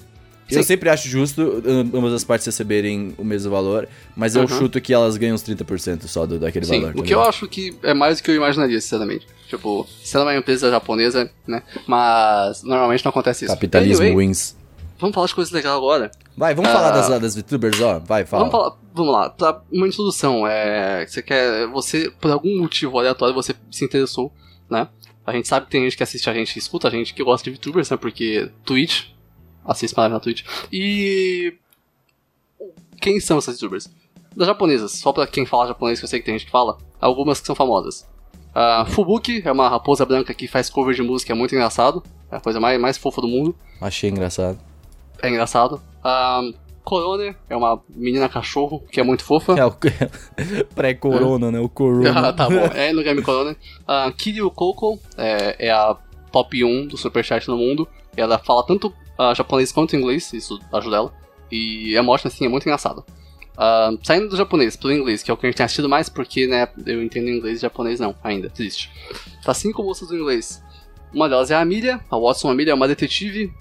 Eu 0.50 0.58
Sim. 0.62 0.64
sempre 0.64 0.90
acho 0.90 1.10
justo 1.10 1.62
am- 1.66 1.92
ambas 1.98 2.14
as 2.14 2.24
partes 2.24 2.46
receberem 2.46 3.14
o 3.18 3.24
mesmo 3.24 3.52
valor, 3.52 3.88
mas 4.16 4.36
eu 4.36 4.44
Uhum. 4.44 4.48
chuto 4.48 4.80
que 4.80 4.94
elas 4.94 5.18
ganham 5.18 5.36
uns 5.36 5.44
30% 5.44 6.08
só 6.08 6.26
do, 6.26 6.40
daquele 6.40 6.66
Sim, 6.66 6.80
valor. 6.82 6.94
tá 6.96 7.00
o 7.02 7.04
que 7.04 7.14
eu 7.14 7.22
acho 7.22 7.48
que 7.48 7.76
é 7.84 7.94
mais 7.94 8.18
do 8.18 8.24
que 8.24 8.32
eu 8.32 8.36
imaginaria, 8.36 8.80
sinceramente. 8.80 9.28
Tipo, 9.50 9.86
se 10.04 10.16
ela 10.16 10.32
é 10.32 10.36
uma 10.36 10.40
empresa 10.40 10.70
japonesa, 10.70 11.30
né? 11.48 11.62
Mas 11.86 12.64
normalmente 12.64 13.04
não 13.04 13.10
acontece 13.10 13.46
isso. 13.46 13.54
Capitalismo 13.54 14.04
Anyway, 14.06 14.28
wins. 14.28 14.56
vamos 15.00 15.14
falar 15.14 15.28
de 15.28 15.36
coisas 15.36 15.54
legais 15.54 15.76
agora. 15.76 16.12
Vai, 16.36 16.54
vamos 16.56 16.70
Ah. 16.72 16.74
falar 16.74 16.92
das, 16.92 17.22
das 17.22 17.36
VTubers, 17.36 17.82
ó. 17.82 18.00
Vai, 18.00 18.26
fala. 18.26 18.46
Vamos 18.46 18.52
falar, 18.60 18.78
vamos 18.94 19.14
lá, 19.14 19.30
pra 19.30 19.62
uma 19.72 19.88
introdução, 19.88 20.46
é, 20.48 21.06
você 21.06 21.22
quer, 21.22 21.68
você, 21.68 22.12
por 22.22 22.32
algum 22.32 22.58
motivo 22.60 22.98
aleatório, 23.00 23.34
você 23.36 23.54
se 23.72 23.84
interessou, 23.84 24.32
né? 24.70 24.88
A 25.26 25.34
gente 25.34 25.48
sabe 25.48 25.66
que 25.66 25.72
tem 25.74 25.84
gente 25.84 25.98
que 25.98 26.04
assiste 26.04 26.30
a 26.30 26.34
gente, 26.34 26.58
escuta 26.58 26.88
a 26.88 26.92
gente, 26.92 27.14
que 27.14 27.22
gosta 27.24 27.50
de 27.50 27.58
VTubers, 27.58 27.90
né? 27.90 27.98
Porque 27.98 28.50
Twitch, 28.64 29.08
assiste 29.68 29.94
para 29.94 30.10
na 30.10 30.20
Twitch. 30.20 30.44
E 30.72 31.54
quem 33.02 33.20
são 33.20 33.38
essas 33.38 33.58
VTubers? 33.58 33.90
Das 34.36 34.48
japonesas, 34.48 34.94
só 34.94 35.12
pra 35.12 35.28
quem 35.28 35.46
fala 35.46 35.68
japonês, 35.68 36.00
que 36.00 36.06
eu 36.06 36.10
sei 36.10 36.20
que 36.20 36.26
tem 36.26 36.38
gente 36.38 36.46
que 36.46 36.52
fala, 36.52 36.78
algumas 37.02 37.40
que 37.40 37.48
são 37.48 37.56
famosas. 37.56 38.08
A 38.54 38.86
Fubuki 38.86 39.42
é 39.46 39.52
uma 39.52 39.70
raposa 39.70 40.06
branca 40.06 40.34
que 40.34 40.48
faz 40.48 40.70
cover 40.70 40.96
de 40.96 41.04
música, 41.04 41.34
é 41.34 41.36
muito 41.36 41.54
engraçado, 41.54 42.04
é 42.32 42.38
a 42.38 42.40
coisa 42.40 42.60
mais, 42.60 42.80
mais 42.80 42.98
fofa 42.98 43.22
do 43.22 43.28
mundo. 43.28 43.56
Achei 43.82 44.10
engraçado. 44.10 44.60
É 45.22 45.30
engraçado. 45.30 45.82
Corone 46.88 47.36
é 47.50 47.56
uma 47.56 47.82
menina 47.90 48.30
cachorro 48.30 48.82
que 48.90 49.00
é 49.00 49.04
muito 49.04 49.24
fofa. 49.24 49.54
É 49.60 49.66
o 49.66 49.74
pré-corona, 50.74 51.52
né? 51.52 51.60
O 51.60 51.68
corona. 51.68 52.14
Ah, 52.30 52.32
tá 52.32 52.48
bom. 52.48 52.66
É 52.74 52.94
no 52.94 53.04
Game 53.04 53.22
Corona. 53.22 53.56
A 53.86 54.10
Kiryu 54.12 54.50
Koko 54.50 54.98
é, 55.18 55.68
é 55.68 55.70
a 55.70 55.98
top 56.32 56.64
1 56.64 56.88
do 56.88 56.98
Superchat 56.98 57.46
no 57.50 57.58
mundo. 57.58 57.86
Ela 58.16 58.40
fala 58.40 58.66
tanto 58.66 58.94
ah, 59.18 59.34
japonês 59.34 59.72
quanto 59.72 59.96
inglês, 59.96 60.32
isso 60.34 60.60
ajuda 60.72 60.96
ela. 60.96 61.14
E 61.52 61.96
é 61.96 62.02
uma 62.02 62.12
ótima, 62.12 62.30
assim, 62.30 62.46
é 62.46 62.50
muito 62.50 62.64
engraçado. 62.64 63.04
Ah, 63.58 63.92
saindo 64.04 64.30
do 64.30 64.38
japonês 64.38 64.76
pro 64.76 64.92
inglês, 64.92 65.24
que 65.24 65.32
é 65.32 65.34
o 65.34 65.38
que 65.38 65.46
a 65.46 65.50
gente 65.50 65.58
tem 65.58 65.66
assistido 65.66 65.90
mais, 65.90 66.10
porque, 66.10 66.48
né, 66.48 66.68
eu 66.86 67.04
entendo 67.04 67.30
inglês 67.30 67.60
e 67.60 67.62
japonês 67.62 68.00
não, 68.00 68.16
ainda, 68.24 68.52
existe. 68.54 68.92
Tá 69.44 69.54
cinco 69.54 69.84
moças 69.84 70.08
do 70.08 70.16
inglês. 70.16 70.62
Uma 71.14 71.28
delas 71.28 71.50
é 71.50 71.56
a 71.56 71.62
Amelia, 71.62 72.00
a 72.10 72.18
Watson 72.18 72.50
Amelia 72.50 72.72
é 72.72 72.76
uma 72.76 72.88
detetive 72.88 73.52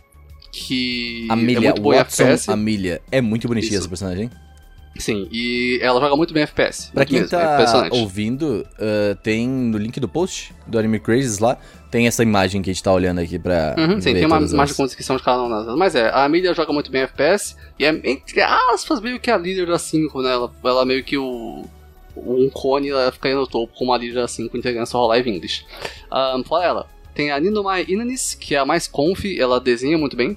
que 0.52 1.26
é 1.28 1.32
Amelia, 1.32 1.60
muito 1.60 1.82
boa 1.82 1.96
Watson 1.96 2.22
em 2.22 2.26
FPS. 2.26 2.50
Amelia. 2.50 3.02
É 3.10 3.20
muito 3.20 3.46
bonitinha 3.46 3.72
Isso. 3.72 3.80
essa 3.80 3.88
personagem. 3.88 4.30
Sim, 4.98 5.28
e 5.30 5.78
ela 5.82 6.00
joga 6.00 6.16
muito 6.16 6.32
bem 6.32 6.42
FPS. 6.42 6.90
Pra 6.92 7.04
quem 7.04 7.20
mesmo, 7.20 7.36
é 7.36 7.40
tá 7.40 7.54
impressionante. 7.54 7.96
ouvindo, 7.96 8.66
ah, 8.78 9.16
tem 9.22 9.48
no 9.48 9.78
link 9.78 9.98
do 10.00 10.08
post 10.08 10.54
do 10.66 10.78
Anime 10.78 10.98
Crazes 10.98 11.38
lá, 11.38 11.58
tem 11.90 12.06
essa 12.06 12.22
imagem 12.22 12.62
que 12.62 12.70
a 12.70 12.72
gente 12.72 12.82
tá 12.82 12.92
olhando 12.92 13.20
aqui 13.20 13.38
pra. 13.38 13.74
Uhum, 13.78 14.00
sim, 14.00 14.12
tem 14.12 14.26
uma 14.26 14.40
imagem 14.40 14.74
com 14.74 14.84
descrição 14.84 15.16
de 15.16 15.22
cada 15.22 15.42
uma 15.42 15.62
delas. 15.62 15.78
Mas 15.78 15.94
é, 15.94 16.08
a 16.08 16.24
Amelia 16.24 16.52
joga 16.54 16.72
muito 16.72 16.90
bem 16.90 17.02
FPS 17.02 17.56
e 17.78 17.84
é, 17.84 17.88
entre 18.04 18.42
aspas, 18.42 19.00
meio 19.00 19.18
que 19.20 19.30
a 19.30 19.36
líder 19.36 19.66
da 19.66 19.78
5, 19.78 20.20
né? 20.22 20.32
Ela, 20.32 20.50
ela 20.64 20.84
meio 20.84 21.02
que 21.04 21.16
o. 21.16 21.64
Um 22.16 22.48
cone, 22.48 22.88
ela 22.88 23.12
fica 23.12 23.28
aí 23.28 23.34
no 23.34 23.46
topo 23.46 23.74
como 23.76 23.92
a 23.92 23.98
líder 23.98 24.14
da 24.14 24.28
5 24.28 24.56
entregando 24.56 24.86
sua 24.86 25.06
live 25.08 25.30
English. 25.30 25.66
Um, 26.10 26.42
fora 26.42 26.64
ela, 26.64 26.86
tem 27.14 27.30
a 27.30 27.38
Ninomai 27.38 27.84
Inanis, 27.88 28.34
que 28.34 28.54
é 28.54 28.58
a 28.58 28.64
mais 28.64 28.86
conf, 28.86 29.24
ela 29.38 29.60
desenha 29.60 29.98
muito 29.98 30.16
bem. 30.16 30.36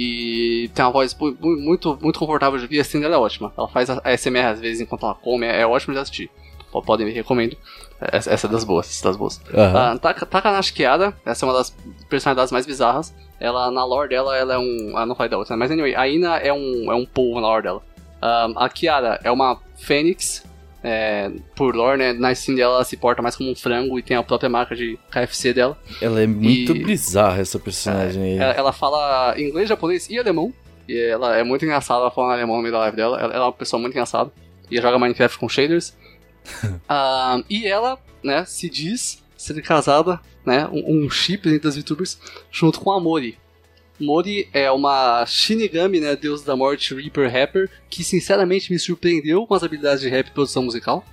E 0.00 0.70
tem 0.72 0.84
uma 0.84 0.92
voz 0.92 1.12
mu- 1.18 1.36
mu- 1.40 1.56
muito, 1.60 1.98
muito 2.00 2.20
confortável 2.20 2.56
de 2.56 2.64
ouvir, 2.66 2.76
e 2.76 2.80
a 2.80 2.84
cena 2.84 3.02
dela 3.08 3.16
é 3.16 3.18
ótima. 3.18 3.52
Ela 3.58 3.66
faz 3.66 3.90
a 3.90 4.00
SMR 4.16 4.46
às 4.46 4.60
vezes 4.60 4.80
enquanto 4.80 5.04
ela 5.04 5.14
come, 5.16 5.44
é, 5.44 5.62
é 5.62 5.66
ótimo 5.66 5.92
de 5.92 5.98
assistir. 5.98 6.30
Podem 6.86 7.06
ver, 7.06 7.12
recomendo. 7.12 7.56
Essa, 8.00 8.30
essa 8.32 8.46
é 8.46 8.50
das 8.50 8.62
boas, 8.62 8.88
essa 8.88 9.04
é 9.04 9.08
das 9.08 9.16
boas. 9.16 9.40
Aham. 9.52 9.92
A 9.94 9.98
Taka- 9.98 10.62
Kiara, 10.72 11.12
essa 11.26 11.44
é 11.44 11.48
uma 11.48 11.52
das 11.58 11.74
personalidades 12.08 12.52
mais 12.52 12.64
bizarras. 12.64 13.12
Ela, 13.40 13.70
na 13.72 13.84
lore 13.84 14.10
dela, 14.10 14.36
ela 14.36 14.54
é 14.54 14.58
um. 14.58 14.92
Ah, 14.96 15.04
não 15.04 15.16
falei 15.16 15.30
da 15.30 15.38
outra, 15.38 15.56
mas 15.56 15.70
anyway, 15.70 15.96
a 15.96 16.06
Ina 16.06 16.36
é 16.36 16.52
um, 16.52 16.92
é 16.92 16.94
um 16.94 17.04
polvo 17.04 17.40
na 17.40 17.48
lore 17.48 17.62
dela. 17.64 17.82
Um, 18.22 18.58
a 18.58 18.68
Kiara 18.68 19.18
é 19.24 19.32
uma 19.32 19.58
fênix, 19.76 20.44
é, 20.82 21.30
por 21.54 21.74
lore, 21.74 21.98
né? 21.98 22.12
Na 22.12 22.34
Steam 22.34 22.54
dela 22.56 22.74
ela 22.76 22.84
se 22.84 22.96
porta 22.96 23.20
mais 23.22 23.34
como 23.36 23.50
um 23.50 23.54
frango 23.54 23.98
e 23.98 24.02
tem 24.02 24.16
a 24.16 24.22
própria 24.22 24.48
marca 24.48 24.74
de 24.76 24.98
KFC 25.10 25.52
dela. 25.52 25.78
Ela 26.00 26.22
é 26.22 26.26
muito 26.26 26.74
E- 26.76 26.84
bizarra, 26.84 27.40
essa 27.40 27.58
personagem 27.58 28.22
aí. 28.22 28.38
Ela, 28.38 28.52
ela 28.54 28.72
fala 28.72 29.34
inglês, 29.38 29.68
japonês 29.68 30.08
e 30.08 30.18
alemão. 30.18 30.52
E 30.88 30.98
ela 30.98 31.36
é 31.36 31.44
muito 31.44 31.64
engraçada, 31.64 32.00
ela 32.00 32.10
fala 32.10 32.32
alemão 32.32 32.56
no 32.56 32.62
meio 32.62 32.72
da 32.72 32.78
live 32.80 32.96
dela. 32.96 33.18
Ela, 33.20 33.34
ela 33.34 33.44
é 33.44 33.46
uma 33.46 33.52
pessoa 33.52 33.78
muito 33.80 33.92
engraçada. 33.92 34.30
E 34.70 34.80
joga 34.80 34.98
Minecraft 34.98 35.38
com 35.38 35.48
shaders. 35.48 35.94
Ah, 36.88 37.42
e 37.50 37.66
ela, 37.66 37.98
né, 38.22 38.44
se 38.46 38.70
diz 38.70 39.22
ser 39.36 39.60
casada, 39.62 40.18
né, 40.46 40.66
um, 40.72 41.04
um 41.04 41.10
chip 41.10 41.46
entre 41.48 41.68
as 41.68 41.76
VTubers, 41.76 42.18
junto 42.50 42.80
com 42.80 42.90
a 42.90 42.98
Mori. 43.00 43.38
Mori 44.00 44.48
é 44.52 44.70
uma 44.70 45.24
Shinigami, 45.26 46.00
né, 46.00 46.14
deus 46.16 46.42
da 46.42 46.54
morte, 46.56 46.94
Reaper 46.94 47.30
Rapper, 47.32 47.70
que 47.90 48.04
sinceramente 48.04 48.72
me 48.72 48.78
surpreendeu 48.78 49.46
com 49.46 49.54
as 49.54 49.62
habilidades 49.62 50.00
de 50.00 50.08
rap 50.08 50.28
e 50.28 50.30
produção 50.30 50.62
musical. 50.62 51.04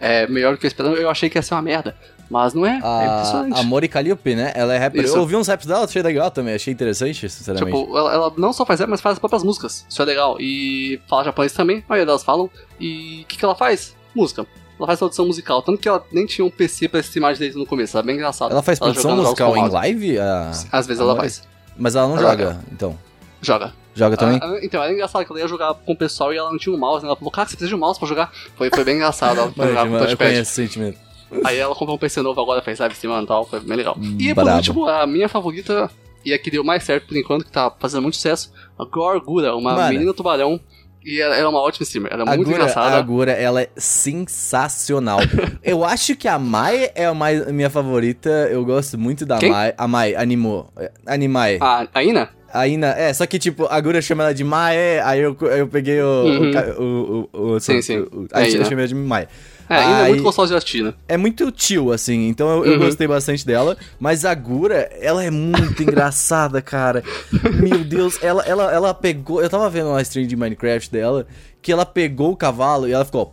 É 0.00 0.26
melhor 0.26 0.52
do 0.54 0.58
que 0.58 0.66
eu 0.66 0.68
esperava, 0.68 0.96
eu 0.96 1.08
achei 1.10 1.28
que 1.30 1.38
ia 1.38 1.42
ser 1.42 1.54
uma 1.54 1.62
merda. 1.62 1.96
Mas 2.30 2.54
não 2.54 2.64
é, 2.64 2.70
é 2.70 2.80
A, 2.82 3.04
impressionante. 3.14 3.60
a 3.60 3.62
Mori 3.62 3.88
Calliope, 3.88 4.34
né? 4.34 4.52
Ela 4.54 4.74
é 4.74 4.78
rapper. 4.78 5.04
Isso. 5.04 5.14
Eu 5.16 5.20
ouvi 5.20 5.36
uns 5.36 5.46
raps 5.48 5.66
dela, 5.66 5.84
achei 5.84 6.00
legal 6.02 6.30
também, 6.30 6.54
achei 6.54 6.72
interessante, 6.72 7.28
sinceramente. 7.28 7.76
Tipo, 7.78 7.96
ela, 7.98 8.12
ela 8.12 8.32
não 8.38 8.54
só 8.54 8.64
faz 8.64 8.80
rap, 8.80 8.88
mas 8.88 9.02
faz 9.02 9.12
as 9.14 9.18
próprias 9.18 9.44
músicas. 9.44 9.84
Isso 9.88 10.00
é 10.00 10.04
legal. 10.06 10.38
E 10.40 10.98
fala 11.08 11.24
japonês 11.24 11.52
também, 11.52 11.78
a 11.78 11.82
maioria 11.90 12.06
delas 12.06 12.24
falam. 12.24 12.48
E 12.80 13.20
o 13.22 13.26
que, 13.26 13.36
que 13.36 13.44
ela 13.44 13.54
faz? 13.54 13.94
Música. 14.14 14.46
Ela 14.78 14.86
faz 14.86 14.98
produção 14.98 15.26
musical. 15.26 15.60
Tanto 15.62 15.78
que 15.78 15.86
ela 15.88 16.02
nem 16.10 16.24
tinha 16.24 16.44
um 16.44 16.50
PC 16.50 16.88
pra 16.88 17.00
streamar 17.00 17.34
direito 17.34 17.58
no 17.58 17.66
começo. 17.66 17.96
Era 17.96 18.04
bem 18.06 18.16
engraçado. 18.16 18.50
ela 18.50 18.62
faz 18.62 18.78
produção 18.78 19.02
jogando 19.10 19.24
jogos 19.26 19.40
musical 19.40 19.56
em 19.56 19.68
live? 19.70 20.18
A- 20.18 20.50
Às 20.72 20.86
vezes 20.86 21.00
a 21.00 21.04
ela 21.04 21.14
Mori? 21.14 21.20
faz. 21.28 21.42
Mas 21.76 21.96
ela 21.96 22.08
não 22.08 22.16
Ela 22.16 22.30
joga, 22.30 22.60
então. 22.70 22.98
Joga. 23.40 23.72
Joga 23.94 24.16
também? 24.16 24.38
Ah, 24.42 24.46
ah, 24.46 24.58
então, 24.62 24.82
era 24.82 24.92
engraçado 24.92 25.24
que 25.24 25.32
ela 25.32 25.40
ia 25.40 25.48
jogar 25.48 25.74
com 25.74 25.92
o 25.92 25.96
pessoal 25.96 26.32
e 26.32 26.36
ela 26.38 26.50
não 26.50 26.58
tinha 26.58 26.74
um 26.74 26.78
mouse. 26.78 27.02
Né? 27.02 27.08
Ela 27.08 27.16
falou, 27.16 27.30
cara, 27.30 27.46
você 27.48 27.56
precisa 27.56 27.68
de 27.68 27.74
um 27.74 27.78
mouse 27.78 27.98
pra 27.98 28.08
jogar. 28.08 28.32
Foi, 28.56 28.70
foi 28.70 28.84
bem 28.84 28.96
engraçado. 28.96 29.38
Ela 29.38 29.50
foi 29.52 29.66
jogar 29.68 29.82
com 29.86 29.90
o 29.90 29.94
eu 29.94 29.98
touchpad. 29.98 30.16
conheço 30.16 30.40
esse 30.42 30.52
sentimento. 30.52 30.98
Aí 31.44 31.56
ela 31.58 31.74
comprou 31.74 31.96
um 31.96 31.98
PC 31.98 32.20
novo 32.22 32.40
agora, 32.40 32.60
fez 32.62 32.78
live 32.78 32.94
streamando 32.94 33.24
e 33.24 33.26
tal, 33.28 33.46
foi 33.46 33.60
bem 33.60 33.76
legal. 33.76 33.96
Hum, 33.98 34.18
E 34.20 34.34
por 34.34 34.46
último, 34.46 34.86
a 34.86 35.06
minha 35.06 35.28
favorita, 35.30 35.90
e 36.24 36.32
a 36.32 36.38
que 36.38 36.50
deu 36.50 36.62
mais 36.62 36.84
certo 36.84 37.06
por 37.08 37.16
enquanto, 37.16 37.44
que 37.46 37.50
tá 37.50 37.72
fazendo 37.80 38.02
muito 38.02 38.16
sucesso, 38.16 38.52
a 38.78 38.84
Gorgura, 38.84 39.56
uma 39.56 39.74
Mano. 39.74 39.88
menina 39.94 40.12
tubarão. 40.12 40.60
E 41.04 41.20
ela, 41.20 41.36
é 41.36 41.46
uma 41.46 41.60
ótima 41.60 41.82
streamer, 41.84 42.12
ela 42.12 42.22
é 42.22 42.36
muito 42.36 42.50
engraçada. 42.50 42.96
a 42.96 43.00
Gura, 43.02 43.32
ela 43.32 43.62
é 43.62 43.68
sensacional. 43.76 45.18
eu 45.62 45.84
acho 45.84 46.14
que 46.16 46.28
a 46.28 46.38
Mai 46.38 46.90
é 46.94 47.06
a 47.06 47.14
mais, 47.14 47.46
minha 47.52 47.70
favorita. 47.70 48.28
Eu 48.50 48.64
gosto 48.64 48.98
muito 48.98 49.24
da 49.26 49.38
Quem? 49.38 49.50
Mai. 49.50 49.74
A 49.76 49.88
Mai 49.88 50.14
animou. 50.14 50.68
Animai. 51.06 51.58
A, 51.60 51.86
a 51.92 52.02
Ina? 52.04 52.28
A 52.52 52.68
Ina, 52.68 52.88
é, 52.88 53.12
só 53.14 53.24
que 53.24 53.38
tipo, 53.38 53.66
a 53.66 53.80
Gura 53.80 54.02
chama 54.02 54.24
ela 54.24 54.34
de 54.34 54.44
Mai, 54.44 55.00
aí 55.00 55.20
eu, 55.20 55.34
eu 55.40 55.66
peguei 55.68 56.02
o. 56.02 56.06
Uhum. 56.06 56.50
o 56.78 56.82
o, 56.82 57.28
o, 57.32 57.52
o- 57.54 57.60
Sim, 57.60 57.80
sim. 57.80 57.98
o- 58.00 58.26
É 58.32 58.40
aí 58.40 58.54
eu 58.54 58.64
chamei 58.64 58.80
ela 58.84 58.88
de 58.88 58.94
Mai. 58.94 59.26
É, 59.68 59.76
ainda 59.76 59.96
Aí, 59.96 60.04
é 60.04 60.08
muito 60.08 60.22
gostosa 60.22 60.52
de 60.52 60.58
assistir, 60.58 60.82
né? 60.82 60.94
É 61.08 61.16
muito 61.16 61.50
tio, 61.50 61.92
assim, 61.92 62.28
então 62.28 62.64
eu, 62.64 62.72
eu 62.72 62.78
gostei 62.78 63.06
bastante 63.06 63.46
dela. 63.46 63.76
Mas 63.98 64.24
a 64.24 64.34
Gura, 64.34 64.90
ela 65.00 65.22
é 65.22 65.30
muito 65.30 65.82
engraçada, 65.82 66.60
cara. 66.60 67.02
Meu 67.54 67.84
Deus, 67.84 68.18
ela, 68.22 68.42
ela, 68.42 68.72
ela 68.72 68.94
pegou. 68.94 69.42
Eu 69.42 69.48
tava 69.48 69.68
vendo 69.70 69.88
uma 69.88 70.02
stream 70.02 70.26
de 70.26 70.36
Minecraft 70.36 70.90
dela, 70.90 71.26
que 71.62 71.70
ela 71.70 71.86
pegou 71.86 72.32
o 72.32 72.36
cavalo 72.36 72.88
e 72.88 72.92
ela 72.92 73.04
ficou. 73.04 73.30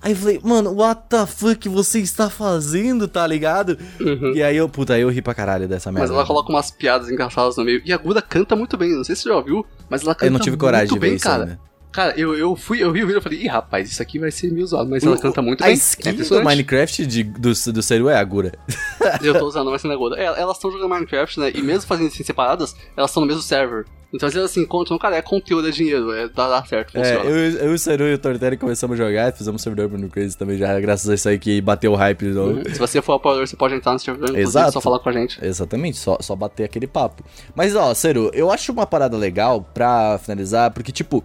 Aí 0.00 0.12
eu 0.12 0.16
falei, 0.16 0.40
mano, 0.42 0.72
what 0.74 1.02
the 1.08 1.26
fuck 1.26 1.68
você 1.68 2.00
está 2.00 2.30
fazendo, 2.30 3.06
tá 3.06 3.26
ligado? 3.26 3.78
Uhum. 4.00 4.32
E 4.34 4.42
aí 4.42 4.56
eu, 4.56 4.68
puta, 4.68 4.94
aí 4.94 5.02
eu 5.02 5.10
ri 5.10 5.20
pra 5.20 5.34
caralho 5.34 5.68
dessa 5.68 5.92
merda. 5.92 6.08
Mas 6.08 6.16
ela 6.16 6.26
coloca 6.26 6.50
umas 6.50 6.70
piadas 6.70 7.10
engraçadas 7.10 7.56
no 7.56 7.64
meio. 7.64 7.82
E 7.84 7.92
a 7.92 7.98
Gura 7.98 8.22
canta 8.22 8.56
muito 8.56 8.76
bem, 8.76 8.96
não 8.96 9.04
sei 9.04 9.14
se 9.14 9.22
você 9.22 9.28
já 9.28 9.36
ouviu, 9.36 9.64
mas 9.88 10.02
ela 10.02 10.14
canta 10.14 10.18
muito 10.18 10.18
bem. 10.20 10.26
Eu 10.26 10.32
não 10.32 10.40
tive 10.40 10.56
coragem 10.56 10.88
de 10.88 10.94
ver 10.94 11.06
bem, 11.06 11.16
isso, 11.16 11.24
cara. 11.24 11.46
Né? 11.46 11.58
Cara, 11.94 12.12
eu, 12.18 12.36
eu 12.36 12.56
fui, 12.56 12.82
eu 12.82 12.90
vi 12.90 13.04
o 13.04 13.06
vídeo 13.06 13.20
e 13.20 13.22
falei, 13.22 13.42
ih, 13.42 13.46
rapaz, 13.46 13.88
isso 13.88 14.02
aqui 14.02 14.18
vai 14.18 14.32
ser 14.32 14.50
meio 14.50 14.66
zoado, 14.66 14.90
mas 14.90 15.04
ela 15.04 15.16
canta 15.16 15.40
muito 15.40 15.62
a 15.62 15.68
bem. 15.68 15.74
skin 15.76 16.08
é 16.08 16.12
do. 16.12 16.42
Minecraft 16.42 17.06
de, 17.06 17.22
do, 17.22 17.52
do 17.52 17.82
Seru 17.82 18.08
é 18.08 18.16
a 18.16 18.24
Gura. 18.24 18.52
Eu 19.22 19.38
tô 19.38 19.46
usando, 19.46 19.70
mas 19.70 19.80
sendo 19.80 19.94
a 19.94 19.96
Goda. 19.96 20.16
É, 20.16 20.24
elas 20.24 20.56
estão 20.56 20.72
jogando 20.72 20.88
Minecraft, 20.88 21.38
né? 21.38 21.52
E 21.54 21.62
mesmo 21.62 21.86
fazendo 21.86 22.08
assim 22.08 22.24
separadas, 22.24 22.74
elas 22.96 23.12
estão 23.12 23.20
no 23.20 23.28
mesmo 23.28 23.42
server. 23.42 23.84
Então 24.12 24.28
às 24.28 24.34
vezes 24.34 24.50
assim, 24.50 24.62
encontram, 24.62 24.98
cara, 24.98 25.16
é 25.16 25.22
conteúdo, 25.22 25.68
é 25.68 25.70
dinheiro, 25.70 26.12
é, 26.12 26.28
dá, 26.28 26.48
dá 26.48 26.64
certo, 26.64 26.96
É, 26.96 27.16
funciona. 27.16 27.30
eu, 27.30 27.66
eu, 27.66 27.72
o 27.72 27.78
Seru 27.78 28.04
e 28.04 28.14
o 28.14 28.18
Tortelli 28.18 28.56
começamos 28.56 28.98
a 28.98 29.04
jogar, 29.04 29.32
fizemos 29.32 29.60
servidor 29.60 29.88
pro 29.88 30.08
Crazy 30.08 30.38
também 30.38 30.56
já, 30.56 30.78
graças 30.78 31.08
a 31.10 31.14
isso 31.14 31.28
aí 31.28 31.36
que 31.36 31.60
bateu 31.60 31.92
o 31.92 31.96
hype. 31.96 32.26
Uhum. 32.26 32.62
Se 32.72 32.78
você 32.78 33.02
for 33.02 33.14
apoiador, 33.14 33.46
você 33.46 33.56
pode 33.56 33.74
entrar 33.74 33.92
no 33.92 33.98
servidor, 33.98 34.38
Exato. 34.38 34.72
só 34.72 34.80
falar 34.80 35.00
com 35.00 35.08
a 35.08 35.12
gente. 35.12 35.44
Exatamente, 35.44 35.96
só, 35.98 36.16
só 36.20 36.36
bater 36.36 36.62
aquele 36.62 36.86
papo. 36.86 37.24
Mas 37.56 37.74
ó, 37.74 37.92
Seru, 37.92 38.30
eu 38.32 38.52
acho 38.52 38.70
uma 38.70 38.86
parada 38.86 39.16
legal 39.16 39.68
pra 39.74 40.16
finalizar, 40.18 40.70
porque 40.70 40.92
tipo, 40.92 41.22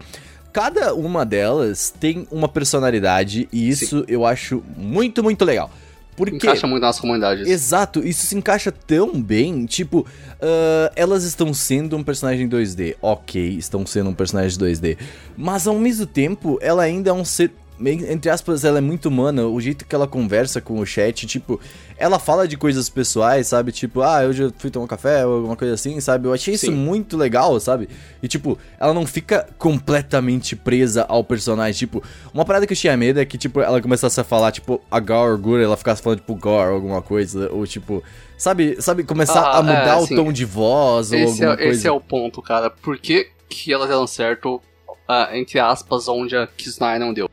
cada 0.52 0.94
uma 0.94 1.26
delas 1.26 1.94
tem 2.00 2.28
uma 2.32 2.48
personalidade 2.48 3.48
e 3.52 3.70
isso 3.70 4.04
eu 4.08 4.26
acho 4.26 4.64
muito, 4.76 5.24
muito 5.24 5.46
legal. 5.46 5.70
Porque 6.16 6.36
Encaixa 6.36 6.68
muito 6.68 6.82
nas 6.84 7.00
comunidades. 7.00 7.48
Exato, 7.48 8.06
isso 8.06 8.26
se 8.26 8.36
encaixa 8.36 8.74
tão 8.74 9.22
bem, 9.22 9.66
tipo, 9.66 10.06
ah, 10.42 10.92
elas 10.94 11.24
estão 11.24 11.54
sendo 11.54 11.96
um 11.96 12.04
personagem 12.04 12.50
2D, 12.50 12.98
ok, 13.02 13.56
estão 13.58 13.86
sendo 13.86 14.10
um 14.10 14.14
personagem 14.14 14.60
2D, 14.60 14.98
mas 15.38 15.66
ao 15.66 15.76
mesmo 15.80 16.06
tempo, 16.06 16.60
ela 16.62 16.84
ainda 16.84 17.12
é 17.12 17.14
um 17.14 17.24
ser, 17.24 17.52
meio- 17.80 18.12
entre 18.12 18.30
aspas, 18.30 18.64
ela 18.66 18.78
é 18.78 18.82
muito 18.82 19.08
humana, 19.08 19.46
o 19.46 19.60
jeito 19.62 19.86
que 19.86 19.96
ela 19.96 20.08
conversa 20.08 20.60
com 20.60 20.80
o 20.80 20.86
chat, 20.86 21.26
tipo, 21.26 21.60
ela 21.98 22.20
fala 22.20 22.48
de 22.48 22.58
coisas 22.58 22.90
pessoais, 22.90 23.48
sabe, 23.48 23.72
tipo, 23.72 24.02
ah, 24.02 24.20
hoje 24.28 24.44
eu 24.44 24.54
fui 24.58 24.70
tomar 24.70 24.86
um 24.86 24.88
café, 24.88 25.26
ou 25.26 25.36
alguma 25.38 25.56
coisa 25.56 25.74
assim, 25.74 26.00
sabe, 26.00 26.28
eu 26.28 26.34
achei 26.34 26.54
isso 26.54 26.66
Sim. 26.68 26.72
muito 26.74 27.16
legal, 27.18 27.60
sabe, 27.60 27.88
e 28.22 28.28
tipo, 28.28 28.58
ela 28.80 28.94
não 28.94 29.06
fica 29.06 29.48
completamente 29.58 30.56
presa 30.56 31.06
ao 31.08 31.24
personagem, 31.24 31.78
tipo, 31.80 32.04
uma 32.34 32.46
parada 32.46 32.68
que 32.68 32.74
eu 32.74 32.78
tinha 32.78 32.96
medo 32.98 33.20
é 33.20 33.26
que, 33.26 33.38
tipo, 33.38 33.60
ela 33.62 33.82
começasse 33.82 34.20
a 34.20 34.24
falar, 34.24 34.52
tipo, 34.52 34.82
a 34.92 35.00
Gar 35.00 35.38
Gura, 35.38 35.64
ela 35.64 35.78
ficasse 35.78 36.02
falando, 36.02 36.20
tipo, 36.20 36.36
Gar, 36.36 36.70
alguma 36.70 37.02
coisa, 37.02 37.50
ou 37.52 37.66
tipo, 37.66 38.04
sabe, 38.38 38.82
sabe, 38.82 39.04
começar 39.04 39.42
Ah, 39.42 39.58
a 39.58 39.62
mudar 39.64 39.96
é, 39.98 40.02
o 40.02 40.06
sim. 40.06 40.16
tom 40.16 40.32
de 40.32 40.46
voz, 40.46 41.12
ou 41.12 41.18
é, 41.18 41.24
alguma 41.24 41.58
coisa. 41.58 41.72
esse 41.72 41.88
é 41.88 41.92
o 41.92 42.00
ponto, 42.02 42.42
cara. 42.42 42.70
Por 42.70 42.98
que, 42.98 43.28
que 43.50 43.74
elas 43.74 43.88
deram 43.90 44.06
certo, 44.06 44.62
ah, 45.08 45.30
entre 45.34 45.60
aspas, 45.60 46.08
onde 46.08 46.36
a 46.36 46.46
Kisnai 46.48 47.00
não 47.00 47.14
deu? 47.14 47.30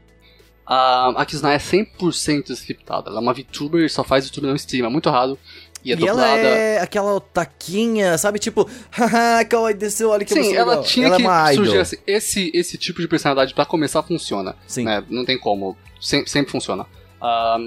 Ah, 0.67 1.13
a 1.17 1.25
Kisnai 1.25 1.55
é 1.55 1.59
100% 1.59 2.51
scriptada. 2.51 3.09
Ela 3.11 3.19
é 3.19 3.21
uma 3.23 3.33
VTuber 3.33 3.85
e 3.85 3.89
só 3.89 4.03
faz 4.03 4.29
VTuber 4.29 4.49
não 4.49 4.57
stream. 4.57 4.87
É 4.87 4.89
muito 4.91 5.09
raro. 5.11 5.39
E 5.85 5.93
é 5.93 5.97
E 5.97 6.07
ela 6.09 6.27
é 6.27 6.81
aquela 6.81 7.21
taquinha, 7.21 8.19
sabe? 8.19 8.41
Tipo, 8.41 8.69
haha, 8.91 9.45
kawaii 9.45 9.75
desceu, 9.77 10.11
olha 10.11 10.25
que 10.25 10.33
Sim, 10.35 10.41
emoção 10.41 10.57
ela 10.57 10.71
legal. 10.71 10.85
tinha 10.85 11.07
ela 11.07 11.17
que 11.17 11.23
é 11.23 11.27
uma 11.27 11.53
idol. 11.53 11.65
surgir 11.65 11.79
assim, 11.81 11.97
esse, 12.07 12.51
esse 12.53 12.77
tipo 12.77 13.01
de 13.01 13.07
personalidade 13.07 13.55
pra 13.55 13.65
começar 13.65 14.03
funciona. 14.03 14.57
Sim. 14.67 14.85
né? 14.85 15.05
Não 15.09 15.25
tem 15.25 15.39
como. 15.39 15.77
Sem- 16.01 16.27
sempre 16.27 16.51
funciona. 16.51 16.85
Ah, 17.21 17.59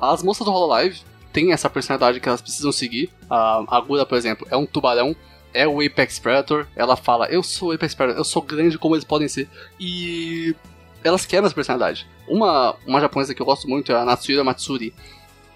as 0.00 0.22
moças 0.22 0.44
do 0.44 0.52
Hololive 0.52 1.00
têm 1.32 1.52
essa 1.52 1.68
personalidade 1.68 2.20
que 2.20 2.28
elas 2.28 2.40
precisam 2.40 2.70
seguir. 2.70 3.10
Ah, 3.28 3.64
a 3.66 3.80
Gura, 3.80 4.06
por 4.06 4.16
exemplo, 4.16 4.46
é 4.50 4.56
um 4.56 4.64
tubarão. 4.66 5.16
É 5.52 5.66
o 5.66 5.80
Apex 5.84 6.18
Predator. 6.20 6.68
Ela 6.76 6.96
fala, 6.96 7.26
eu 7.28 7.42
sou 7.42 7.70
o 7.70 7.72
Apex 7.72 7.94
Predator, 7.94 8.20
eu 8.20 8.24
sou 8.24 8.42
grande 8.42 8.78
como 8.78 8.94
eles 8.94 9.04
podem 9.04 9.26
ser. 9.26 9.48
E 9.80 10.54
elas 11.06 11.24
quebram 11.24 11.46
essa 11.46 11.54
personalidade. 11.54 12.06
Uma, 12.28 12.76
uma 12.86 13.00
japonesa 13.00 13.34
que 13.34 13.40
eu 13.40 13.46
gosto 13.46 13.68
muito 13.68 13.92
é 13.92 13.94
a 13.94 14.04
Natsuhira 14.04 14.44
Matsuri. 14.44 14.92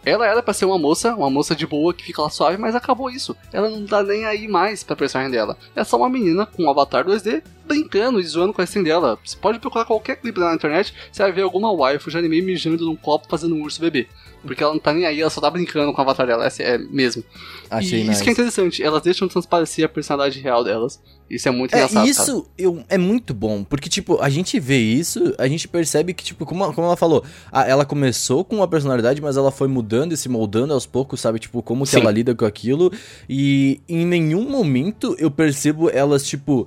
Ela 0.02 0.26
era 0.26 0.42
pra 0.42 0.54
ser 0.54 0.64
uma 0.64 0.78
moça, 0.78 1.14
uma 1.14 1.28
moça 1.28 1.54
de 1.54 1.66
boa 1.66 1.92
que 1.92 2.04
fica 2.04 2.22
lá 2.22 2.30
suave, 2.30 2.56
mas 2.56 2.74
acabou 2.74 3.10
isso. 3.10 3.36
Ela 3.52 3.68
não 3.68 3.84
tá 3.84 4.02
nem 4.02 4.24
aí 4.24 4.48
mais 4.48 4.82
pra 4.82 4.96
personagem 4.96 5.30
dela. 5.30 5.58
É 5.76 5.84
só 5.84 5.98
uma 5.98 6.08
menina 6.08 6.46
com 6.46 6.62
um 6.62 6.70
avatar 6.70 7.04
2D 7.04 7.42
brincando 7.66 8.18
e 8.18 8.24
zoando 8.24 8.54
com 8.54 8.62
a 8.62 8.64
skin 8.64 8.82
dela. 8.82 9.18
Você 9.22 9.36
pode 9.36 9.58
procurar 9.58 9.84
qualquer 9.84 10.16
clipe 10.16 10.40
na 10.40 10.54
internet, 10.54 10.94
você 11.12 11.22
vai 11.22 11.32
ver 11.32 11.42
alguma 11.42 11.70
waifu 11.70 12.10
de 12.10 12.16
anime 12.16 12.40
mijando 12.40 12.86
num 12.86 12.96
copo 12.96 13.28
fazendo 13.28 13.54
um 13.54 13.62
urso 13.62 13.80
bebê. 13.80 14.08
Porque 14.42 14.62
ela 14.62 14.72
não 14.72 14.80
tá 14.80 14.92
nem 14.94 15.04
aí, 15.04 15.20
ela 15.20 15.28
só 15.28 15.38
tá 15.40 15.50
brincando 15.50 15.92
com 15.92 15.98
o 15.98 16.00
avatar 16.02 16.26
dela, 16.26 16.46
essa 16.46 16.62
é 16.62 16.78
mesmo. 16.78 17.22
Achei 17.70 18.00
e 18.00 18.02
nice. 18.04 18.12
isso 18.14 18.22
que 18.24 18.30
é 18.30 18.32
interessante, 18.32 18.82
elas 18.82 19.02
deixam 19.02 19.28
transparecer 19.28 19.84
a 19.84 19.88
personalidade 19.88 20.40
real 20.40 20.64
delas. 20.64 20.98
Isso 21.28 21.46
é 21.46 21.52
muito 21.52 21.74
É, 21.74 21.78
engraçado. 21.84 22.08
isso 22.08 22.46
eu, 22.56 22.82
é 22.88 22.96
muito 22.96 23.34
bom, 23.34 23.62
porque, 23.62 23.88
tipo, 23.90 24.18
a 24.20 24.30
gente 24.30 24.58
vê 24.58 24.78
isso, 24.78 25.34
a 25.36 25.46
gente 25.46 25.68
percebe 25.68 26.14
que, 26.14 26.24
tipo, 26.24 26.46
como, 26.46 26.72
como 26.72 26.86
ela 26.86 26.96
falou, 26.96 27.22
a- 27.52 27.68
ela 27.68 27.84
começou 27.84 28.42
com 28.42 28.56
uma 28.56 28.66
personalidade, 28.66 29.20
mas 29.20 29.36
ela 29.36 29.50
foi 29.52 29.68
mudando 29.68 30.12
e 30.12 30.16
se 30.16 30.28
moldando 30.28 30.72
aos 30.72 30.86
poucos, 30.86 31.20
sabe? 31.20 31.38
Tipo, 31.38 31.62
como 31.62 31.84
que 31.84 31.90
Sim. 31.90 32.00
ela 32.00 32.10
lida 32.10 32.34
com 32.34 32.46
aquilo, 32.46 32.90
e 33.28 33.80
em 33.86 34.06
nenhum 34.06 34.48
momento 34.48 35.14
eu 35.18 35.30
percebo 35.30 35.90
elas, 35.90 36.26
tipo, 36.26 36.66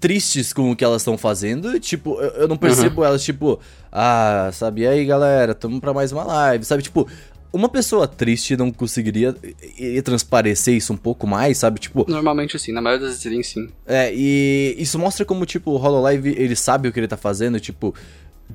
tristes 0.00 0.52
com 0.52 0.70
o 0.70 0.76
que 0.76 0.84
elas 0.84 1.00
estão 1.00 1.16
fazendo, 1.16 1.78
tipo, 1.80 2.20
eu, 2.20 2.30
eu 2.42 2.48
não 2.48 2.56
percebo 2.58 3.00
Uhum. 3.00 3.06
elas, 3.06 3.22
tipo, 3.24 3.58
ah, 3.94 4.50
sabe, 4.52 4.82
e 4.82 4.86
aí, 4.88 5.06
galera, 5.06 5.54
tamo 5.54 5.80
pra 5.80 5.94
mais 5.94 6.10
uma 6.10 6.24
live, 6.24 6.64
sabe? 6.64 6.82
Tipo... 6.82 7.08
Uma 7.52 7.68
pessoa 7.68 8.08
triste 8.08 8.56
não 8.56 8.72
conseguiria 8.72 9.32
transparecer 10.02 10.74
isso 10.74 10.92
um 10.92 10.96
pouco 10.96 11.24
mais, 11.24 11.58
sabe? 11.58 11.78
Tipo, 11.78 12.04
Normalmente 12.10 12.58
sim, 12.58 12.72
na 12.72 12.80
maioria 12.80 13.06
das 13.06 13.22
vezes 13.22 13.46
sim. 13.46 13.68
é, 13.86 14.12
e 14.12 14.74
isso 14.76 14.98
mostra 14.98 15.24
como, 15.24 15.46
tipo, 15.46 15.70
o 15.70 15.76
Hololive, 15.76 16.30
ele 16.36 16.56
sabe 16.56 16.88
o 16.88 16.92
que 16.92 16.98
ele 16.98 17.06
tá 17.06 17.16
fazendo, 17.16 17.60
tipo... 17.60 17.94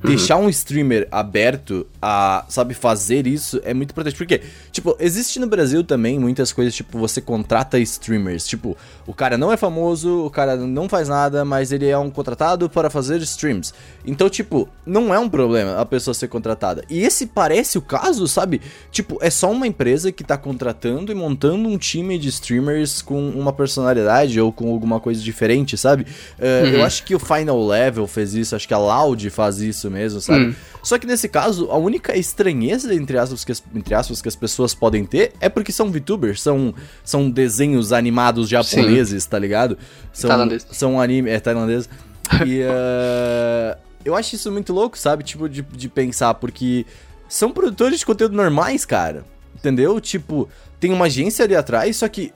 Deixar 0.01 0.37
um 0.37 0.47
streamer 0.47 1.07
aberto 1.11 1.85
a, 2.01 2.45
sabe, 2.47 2.73
fazer 2.73 3.27
isso 3.27 3.59
é 3.65 3.73
muito 3.73 3.91
importante. 3.91 4.15
Porque, 4.15 4.41
tipo, 4.71 4.95
existe 4.97 5.39
no 5.39 5.47
Brasil 5.47 5.83
também 5.83 6.17
muitas 6.17 6.53
coisas, 6.53 6.73
tipo, 6.73 6.97
você 6.97 7.19
contrata 7.19 7.77
streamers. 7.79 8.47
Tipo, 8.47 8.77
o 9.05 9.13
cara 9.13 9.37
não 9.37 9.51
é 9.51 9.57
famoso, 9.57 10.25
o 10.25 10.29
cara 10.29 10.55
não 10.55 10.87
faz 10.87 11.09
nada, 11.09 11.43
mas 11.43 11.73
ele 11.73 11.87
é 11.87 11.97
um 11.97 12.09
contratado 12.09 12.69
para 12.69 12.89
fazer 12.89 13.19
streams. 13.21 13.73
Então, 14.05 14.29
tipo, 14.29 14.69
não 14.85 15.13
é 15.13 15.19
um 15.19 15.27
problema 15.27 15.77
a 15.77 15.85
pessoa 15.85 16.13
ser 16.13 16.29
contratada. 16.29 16.83
E 16.89 17.01
esse 17.01 17.25
parece 17.25 17.77
o 17.77 17.81
caso, 17.81 18.25
sabe? 18.25 18.61
Tipo, 18.91 19.17
é 19.19 19.29
só 19.29 19.51
uma 19.51 19.67
empresa 19.67 20.13
que 20.13 20.23
tá 20.23 20.37
contratando 20.37 21.11
e 21.11 21.15
montando 21.15 21.67
um 21.67 21.77
time 21.77 22.17
de 22.17 22.29
streamers 22.29 23.01
com 23.01 23.29
uma 23.29 23.51
personalidade 23.51 24.39
ou 24.39 24.53
com 24.53 24.71
alguma 24.71 24.99
coisa 24.99 25.19
diferente, 25.21 25.77
sabe? 25.77 26.05
É, 26.37 26.59
Uhum. 26.63 26.69
Eu 26.75 26.83
acho 26.83 27.03
que 27.03 27.15
o 27.15 27.19
Final 27.19 27.65
Level 27.65 28.07
fez 28.07 28.33
isso, 28.33 28.55
acho 28.55 28.67
que 28.67 28.73
a 28.73 28.77
Loud 28.77 29.29
faz 29.29 29.59
isso 29.59 29.78
mesmo, 29.87 30.19
sabe? 30.19 30.45
Hum. 30.45 30.55
Só 30.81 30.97
que 30.97 31.05
nesse 31.05 31.29
caso, 31.29 31.69
a 31.69 31.77
única 31.77 32.17
estranheza, 32.17 32.93
entre 32.95 33.17
aspas, 33.19 33.45
que 33.45 33.51
as, 33.51 33.63
entre 33.75 33.93
aspas, 33.93 34.19
que 34.21 34.27
as 34.27 34.35
pessoas 34.35 34.73
podem 34.73 35.05
ter 35.05 35.33
é 35.39 35.47
porque 35.47 35.71
são 35.71 35.91
VTubers, 35.91 36.41
são, 36.41 36.73
são 37.03 37.29
desenhos 37.29 37.93
animados 37.93 38.49
japoneses, 38.49 39.25
tá 39.25 39.37
ligado? 39.37 39.77
São, 40.11 40.29
Tailandês. 40.29 40.65
São 40.71 40.99
anime, 40.99 41.29
é 41.29 41.39
tailandês. 41.39 41.87
E 42.45 42.61
eh, 42.61 43.77
eu 44.05 44.15
acho 44.15 44.35
isso 44.35 44.51
muito 44.51 44.71
louco, 44.71 44.95
sabe? 44.95 45.23
Tipo, 45.23 45.49
de, 45.49 45.63
de 45.63 45.89
pensar, 45.89 46.35
porque 46.35 46.85
são 47.27 47.51
produtores 47.51 47.99
de 47.99 48.05
conteúdo 48.05 48.35
normais, 48.35 48.85
cara. 48.85 49.25
Entendeu? 49.55 49.99
Tipo, 49.99 50.47
tem 50.79 50.93
uma 50.93 51.05
agência 51.05 51.43
ali 51.43 51.55
atrás, 51.55 51.97
só 51.97 52.07
que 52.07 52.31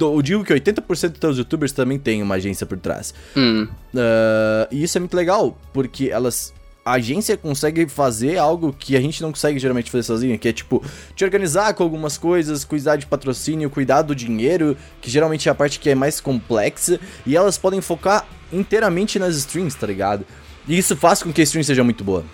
eu 0.00 0.20
digo 0.20 0.44
que 0.44 0.52
80% 0.52 1.18
dos 1.18 1.38
youtubers 1.38 1.72
também 1.72 1.98
tem 1.98 2.22
uma 2.22 2.34
agência 2.34 2.66
por 2.66 2.78
trás. 2.78 3.14
Hum. 3.36 3.66
Ah, 3.96 4.68
e 4.70 4.82
isso 4.82 4.98
é 4.98 5.00
muito 5.00 5.16
legal, 5.16 5.56
porque 5.72 6.10
elas. 6.10 6.52
A 6.88 6.92
agência 6.92 7.36
consegue 7.36 7.86
fazer 7.86 8.38
algo 8.38 8.72
que 8.72 8.96
a 8.96 9.00
gente 9.00 9.20
não 9.20 9.30
consegue 9.30 9.58
geralmente 9.58 9.90
fazer 9.90 10.04
sozinha, 10.04 10.38
que 10.38 10.48
é 10.48 10.52
tipo, 10.54 10.82
te 11.14 11.22
organizar 11.22 11.74
com 11.74 11.82
algumas 11.82 12.16
coisas, 12.16 12.64
cuidar 12.64 12.96
de 12.96 13.04
patrocínio, 13.04 13.68
cuidar 13.68 14.00
do 14.00 14.14
dinheiro, 14.14 14.74
que 14.98 15.10
geralmente 15.10 15.50
é 15.50 15.52
a 15.52 15.54
parte 15.54 15.78
que 15.78 15.90
é 15.90 15.94
mais 15.94 16.18
complexa, 16.18 16.98
e 17.26 17.36
elas 17.36 17.58
podem 17.58 17.82
focar 17.82 18.26
inteiramente 18.50 19.18
nas 19.18 19.36
streams, 19.36 19.76
tá 19.76 19.86
ligado? 19.86 20.24
E 20.66 20.78
isso 20.78 20.96
faz 20.96 21.22
com 21.22 21.30
que 21.30 21.42
a 21.42 21.44
stream 21.44 21.62
seja 21.62 21.84
muito 21.84 22.02
boa. 22.02 22.24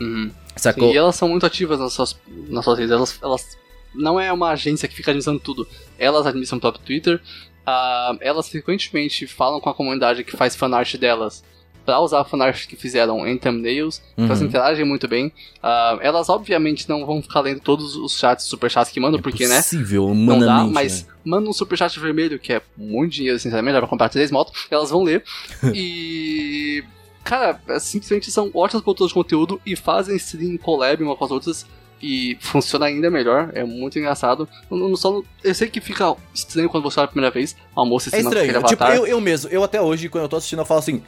Uhum. 0.00 0.30
Sacou? 0.56 0.88
Sim, 0.88 0.94
e 0.94 0.96
elas 0.96 1.14
são 1.14 1.28
muito 1.28 1.44
ativas 1.44 1.78
nas 1.78 1.92
suas, 1.92 2.18
nas 2.48 2.64
suas 2.64 2.78
redes. 2.78 2.92
Elas, 2.92 3.18
elas 3.22 3.58
não 3.94 4.18
é 4.18 4.32
uma 4.32 4.52
agência 4.52 4.88
que 4.88 4.94
fica 4.94 5.10
administrando 5.10 5.40
tudo. 5.40 5.68
Elas 5.98 6.26
administram 6.26 6.56
o 6.56 6.60
próprio 6.62 6.82
Twitter. 6.82 7.20
ah, 7.66 8.16
elas 8.22 8.48
frequentemente 8.48 9.26
falam 9.26 9.60
com 9.60 9.68
a 9.68 9.74
comunidade 9.74 10.24
que 10.24 10.34
faz 10.34 10.56
fanart 10.56 10.96
delas 10.96 11.44
pra 11.84 12.00
usar 12.00 12.20
a 12.20 12.24
fanart 12.24 12.66
que 12.66 12.76
fizeram 12.76 13.26
em 13.26 13.36
thumbnails. 13.36 14.00
Então 14.12 14.26
elas 14.26 14.40
Uhum. 14.40 14.46
interagem 14.46 14.84
muito 14.84 15.08
bem. 15.08 15.32
Ah, 15.62 15.98
elas 16.00 16.28
obviamente 16.28 16.88
não 16.88 17.04
vão 17.04 17.20
ficar 17.22 17.40
lendo 17.40 17.60
todos 17.60 17.96
os 17.96 18.18
chats, 18.18 18.46
superchats 18.46 18.92
que 18.92 19.00
mandam, 19.00 19.20
porque 19.20 19.46
né? 19.48 19.56
possível, 19.56 20.14
Não 20.14 20.38
dá, 20.38 20.64
mas 20.64 21.02
né? 21.02 21.08
manda 21.24 21.48
um 21.48 21.52
superchat 21.52 21.98
vermelho, 22.00 22.38
que 22.38 22.52
é 22.52 22.62
muito 22.76 23.12
dinheiro, 23.12 23.38
sinceramente, 23.38 23.74
dá 23.74 23.80
pra 23.80 23.88
comprar 23.88 24.08
três 24.08 24.30
motos, 24.30 24.66
elas 24.70 24.90
vão 24.90 25.02
ler. 25.02 25.24
e 25.74 26.84
cara, 27.24 27.60
é, 27.68 27.78
simplesmente 27.78 28.30
são 28.30 28.50
ótimos 28.54 28.82
produtores 28.82 29.10
de 29.10 29.14
conteúdo 29.14 29.60
e 29.64 29.76
fazem 29.76 30.16
stream 30.16 30.56
collab 30.58 31.02
uma 31.02 31.16
com 31.16 31.24
as 31.24 31.30
outras 31.30 31.66
e 32.04 32.36
funciona 32.40 32.86
ainda 32.86 33.08
melhor, 33.10 33.50
é 33.54 33.62
muito 33.62 33.96
engraçado. 33.98 34.48
Eu, 34.70 34.96
só, 34.96 35.22
eu 35.44 35.54
sei 35.54 35.68
que 35.68 35.80
fica 35.80 36.16
estranho 36.34 36.68
quando 36.68 36.82
você 36.82 36.98
olha 36.98 37.04
a 37.04 37.08
primeira 37.08 37.32
vez, 37.32 37.56
a 37.76 37.84
moça 37.84 38.10
em 38.10 38.18
É 38.18 38.22
estranho. 38.22 38.62
Tipo, 38.64 38.84
eu, 38.84 39.06
eu 39.06 39.20
mesmo, 39.20 39.48
eu 39.50 39.62
até 39.62 39.80
hoje, 39.80 40.08
quando 40.08 40.24
eu 40.24 40.28
tô 40.28 40.36
assistindo, 40.36 40.58
eu 40.58 40.64
falo 40.64 40.80
assim. 40.80 41.00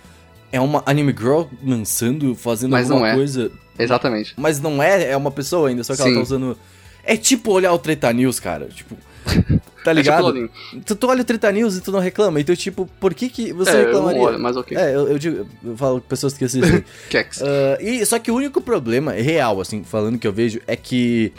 É 0.53 0.61
uma 0.61 0.83
anime 0.87 1.13
girl 1.17 1.43
dançando, 1.63 2.35
fazendo 2.35 2.71
Mas 2.71 2.91
alguma 2.91 3.09
não 3.09 3.13
é. 3.15 3.17
coisa. 3.17 3.51
Exatamente. 3.79 4.35
Mas 4.37 4.61
não 4.61 4.83
é, 4.83 5.11
é 5.11 5.17
uma 5.17 5.31
pessoa 5.31 5.69
ainda, 5.69 5.83
só 5.83 5.95
que 5.97 6.01
ela 6.03 6.11
Sim. 6.11 6.17
tá 6.17 6.23
usando. 6.23 6.57
É 7.03 7.17
tipo 7.17 7.53
olhar 7.53 7.73
o 7.73 7.79
Treta 7.79 8.13
News, 8.13 8.39
cara. 8.41 8.67
Tipo. 8.67 8.95
Tá 9.85 9.91
É 9.91 9.95
tipo 9.95 9.95
ligado? 9.95 10.51
Tu, 10.87 10.95
tu 10.97 11.09
olha 11.09 11.23
o 11.23 11.25
Treta 11.25 11.51
News 11.53 11.77
e 11.77 11.81
tu 11.81 11.91
não 11.93 11.99
reclama. 11.99 12.41
Então, 12.41 12.55
tipo, 12.57 12.89
por 13.01 13.13
que 13.13 13.29
que 13.29 13.53
você 13.53 13.71
É, 13.71 13.75
eu 13.75 13.79
não 13.81 13.87
reclamaria? 13.87 14.23
olho, 14.23 14.41
mas 14.41 14.57
ok. 14.57 14.77
É, 14.77 14.95
eu, 14.95 15.09
eu 15.09 15.19
digo, 15.19 15.47
eu 15.65 15.77
falo 15.77 16.01
com 16.01 16.07
pessoas 16.09 16.35
que 16.35 16.45
assistem. 16.45 16.85
Kex. 17.11 17.43
Ah, 17.43 17.79
e, 17.83 18.05
só 18.07 18.19
que 18.19 18.31
o 18.31 18.35
único 18.35 18.61
problema, 18.61 19.13
real, 19.13 19.61
assim, 19.61 19.83
falando 19.85 20.19
que 20.19 20.27
eu 20.27 20.33
vejo, 20.33 20.61
é 20.67 20.75
que 20.77 21.33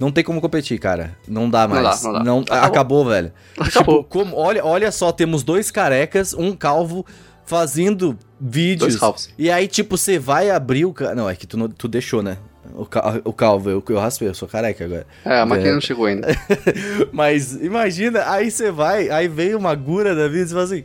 não 0.00 0.10
tem 0.10 0.24
como 0.24 0.40
competir, 0.40 0.78
cara. 0.78 1.16
Não 1.28 1.50
dá 1.50 1.66
Não 1.68 1.82
mais. 1.82 2.00
dá, 2.02 2.24
não 2.24 2.42
dá. 2.42 2.54
acabou. 2.62 3.02
Acabou. 3.02 3.04
velho. 3.04 3.32
Acabou. 3.58 3.98
Tipo, 3.98 4.04
como, 4.04 4.36
olha, 4.36 4.64
olha 4.64 4.90
só, 4.90 5.12
temos 5.12 5.42
dois 5.42 5.70
carecas, 5.70 6.32
um 6.32 6.52
calvo, 6.56 7.04
fazendo 7.46 8.18
vídeos. 8.40 8.94
E 9.38 9.50
aí, 9.50 9.66
tipo, 9.68 9.96
você 9.96 10.18
vai 10.18 10.50
abrir 10.50 10.84
o. 10.84 10.94
Não, 11.14 11.28
é 11.28 11.34
que 11.36 11.46
tu, 11.46 11.56
não- 11.56 11.68
tu 11.68 11.86
deixou, 11.88 12.22
né? 12.22 12.38
O, 12.74 12.86
o 13.28 13.32
calvo, 13.32 13.68
eu, 13.70 13.84
eu 13.88 13.98
raspei, 13.98 14.26
eu 14.26 14.34
sou 14.34 14.48
careca 14.48 14.84
agora. 14.84 15.06
É, 15.24 15.38
a 15.40 15.46
máquina 15.46 15.68
É. 15.70 15.72
não 15.74 15.80
chegou 15.80 16.06
ainda. 16.06 16.26
Mas 17.12 17.52
imagina, 17.54 18.24
aí 18.30 18.50
você 18.50 18.70
vai, 18.70 19.10
aí 19.10 19.28
vem 19.28 19.54
uma 19.54 19.74
gura 19.74 20.14
da 20.14 20.26
vida 20.28 20.42
e 20.44 20.46
você 20.48 20.52
fala 20.54 20.64
assim. 20.64 20.82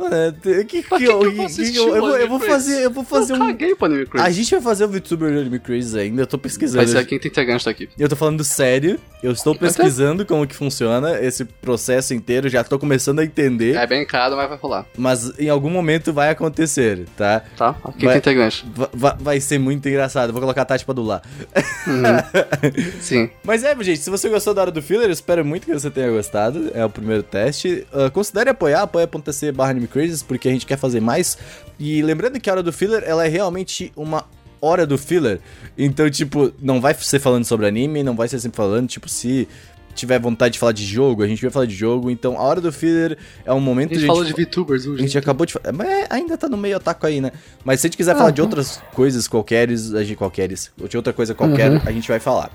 Mano, 0.00 0.14
é, 0.16 0.32
que, 0.32 0.64
que, 0.64 0.82
que 0.82 0.94
eu, 1.04 1.20
que 1.20 1.26
eu 1.26 1.46
que- 1.46 1.76
eu, 1.76 1.94
eu, 1.96 2.16
eu 2.16 2.28
vou 2.28 2.40
fazer, 2.40 2.84
eu 2.84 2.90
vou 2.90 3.04
fazer 3.04 3.34
eu 3.34 3.36
um. 3.36 3.46
caguei 3.48 3.74
pro 3.74 3.84
Anime 3.84 4.06
Crazy. 4.06 4.26
A 4.26 4.30
gente 4.30 4.50
vai 4.52 4.60
fazer 4.62 4.84
o 4.84 4.88
VTuber 4.88 5.30
de 5.30 5.38
Anime 5.40 5.58
Crazy 5.60 5.98
ainda, 5.98 6.22
eu 6.22 6.26
tô 6.26 6.38
pesquisando. 6.38 6.84
Vai 6.86 6.86
ser 7.02 7.06
quem 7.06 7.18
tem 7.18 7.46
gancho 7.46 7.66
daqui. 7.66 7.88
Eu 7.98 8.08
tô 8.08 8.16
falando 8.16 8.42
sério, 8.42 8.98
eu 9.22 9.32
estou 9.32 9.54
pesquisando 9.54 10.24
como 10.24 10.46
que 10.46 10.54
funciona 10.56 11.20
esse 11.20 11.44
processo 11.44 12.14
inteiro, 12.14 12.48
já 12.48 12.64
tô 12.64 12.78
começando 12.78 13.18
a 13.18 13.24
entender, 13.24 13.76
É 13.76 13.86
bem 13.86 14.06
caro, 14.06 14.36
mas 14.36 14.48
vai 14.48 14.56
rolar, 14.56 14.86
mas 14.96 15.38
em 15.38 15.50
algum 15.50 15.68
momento 15.70 16.12
vai 16.12 16.30
acontecer, 16.30 17.04
tá? 17.16 17.42
tá? 17.56 17.76
Quem 17.98 18.08
Vai- 18.08 18.20
tem 18.22 18.34
gancho. 18.36 18.64
Va- 18.74 18.90
va- 18.94 19.16
vai 19.20 19.38
ser 19.40 19.58
muito 19.58 19.86
engraçado, 19.86 20.32
vou 20.32 20.40
colocar 20.40 20.62
a 20.62 20.64
Tati 20.64 20.84
pra 20.84 20.94
dular. 20.94 21.20
Sim. 23.00 23.30
Mas 23.44 23.64
é, 23.64 23.74
gente, 23.82 23.98
se 24.00 24.10
você 24.10 24.28
gostou 24.28 24.54
da 24.54 24.62
hora 24.62 24.70
do 24.70 24.80
filler, 24.82 25.06
eu 25.06 25.12
espero 25.12 25.44
muito 25.44 25.66
que 25.66 25.72
você 25.72 25.90
tenha 25.90 26.10
gostado. 26.10 26.70
É 26.74 26.84
o 26.84 26.90
primeiro 26.90 27.22
teste. 27.22 27.86
Ah, 27.92 28.10
considere 28.10 28.50
apoiar, 28.50 28.82
apoia.se 28.82 29.52
barra 29.52 29.74
animecrazes, 29.90 30.22
porque 30.22 30.48
a 30.48 30.52
gente 30.52 30.66
quer 30.66 30.78
fazer 30.78 31.00
mais. 31.00 31.36
E 31.78 32.02
lembrando 32.02 32.38
que 32.40 32.48
a 32.48 32.52
hora 32.52 32.62
do 32.62 32.72
filler, 32.72 33.02
ela 33.06 33.24
é 33.24 33.28
realmente 33.28 33.92
uma 33.96 34.24
hora 34.60 34.86
do 34.86 34.96
filler. 34.98 35.40
Então, 35.76 36.08
tipo, 36.10 36.52
não 36.60 36.80
vai 36.80 36.94
ser 36.94 37.18
falando 37.18 37.44
sobre 37.44 37.66
anime, 37.66 38.02
não 38.02 38.14
vai 38.14 38.28
ser 38.28 38.38
sempre 38.40 38.56
falando, 38.56 38.88
tipo, 38.88 39.08
se 39.08 39.48
tiver 39.94 40.20
vontade 40.20 40.52
de 40.54 40.58
falar 40.58 40.72
de 40.72 40.84
jogo, 40.84 41.22
a 41.22 41.26
gente 41.26 41.42
vai 41.42 41.50
falar 41.50 41.66
de 41.66 41.74
jogo. 41.74 42.10
Então, 42.10 42.38
a 42.38 42.42
hora 42.42 42.60
do 42.60 42.70
filler 42.70 43.18
é 43.44 43.52
um 43.52 43.60
momento 43.60 43.92
A 43.92 43.94
gente 43.94 44.06
falou 44.06 44.24
de 44.24 44.32
VTubers 44.32 44.86
a 44.86 44.90
hoje. 44.90 45.02
gente 45.02 45.18
acabou 45.18 45.44
de 45.46 45.52
falar. 45.54 45.72
Mas 45.72 45.88
é, 45.88 46.06
ainda 46.10 46.38
tá 46.38 46.48
no 46.48 46.56
meio 46.56 46.76
ataco 46.76 47.06
aí, 47.06 47.20
né? 47.20 47.32
Mas 47.64 47.80
se 47.80 47.86
a 47.86 47.88
gente 47.88 47.96
quiser 47.96 48.14
falar 48.16 48.30
de 48.30 48.40
outras 48.40 48.80
coisas 48.94 49.26
qualqueres, 49.26 49.92
a 49.94 50.04
gente 50.04 50.16
qualqueres, 50.16 50.70
ou 50.80 50.86
de 50.86 50.96
outra 50.96 51.12
coisa 51.12 51.34
qualquer, 51.34 51.70
Uhum. 51.72 51.80
a 51.84 51.92
gente 51.92 52.06
vai 52.08 52.20
falar. 52.20 52.50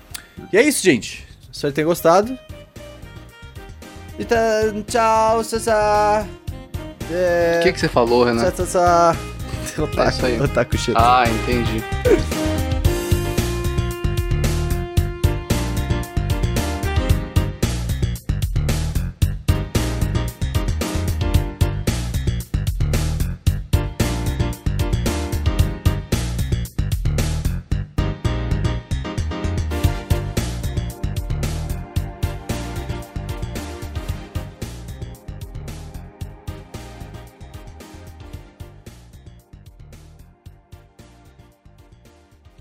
E 0.52 0.56
é 0.56 0.62
isso, 0.62 0.82
gente. 0.82 1.26
Espero 1.52 1.72
que 1.72 1.76
tenham 1.76 1.88
gostado. 1.88 2.36
Então, 4.18 4.82
tchau, 4.88 5.44
Sassá. 5.44 6.26
É... 7.10 7.58
O 7.60 7.62
que, 7.62 7.72
que 7.72 7.80
você 7.80 7.88
falou, 7.88 8.24
Renan? 8.24 8.50
Sassá. 8.50 9.16
Otaku, 9.78 10.08
isso 10.10 10.26
aí. 10.26 10.40
otaku. 10.40 10.76
Ah, 10.94 11.24
entendi. 11.28 11.84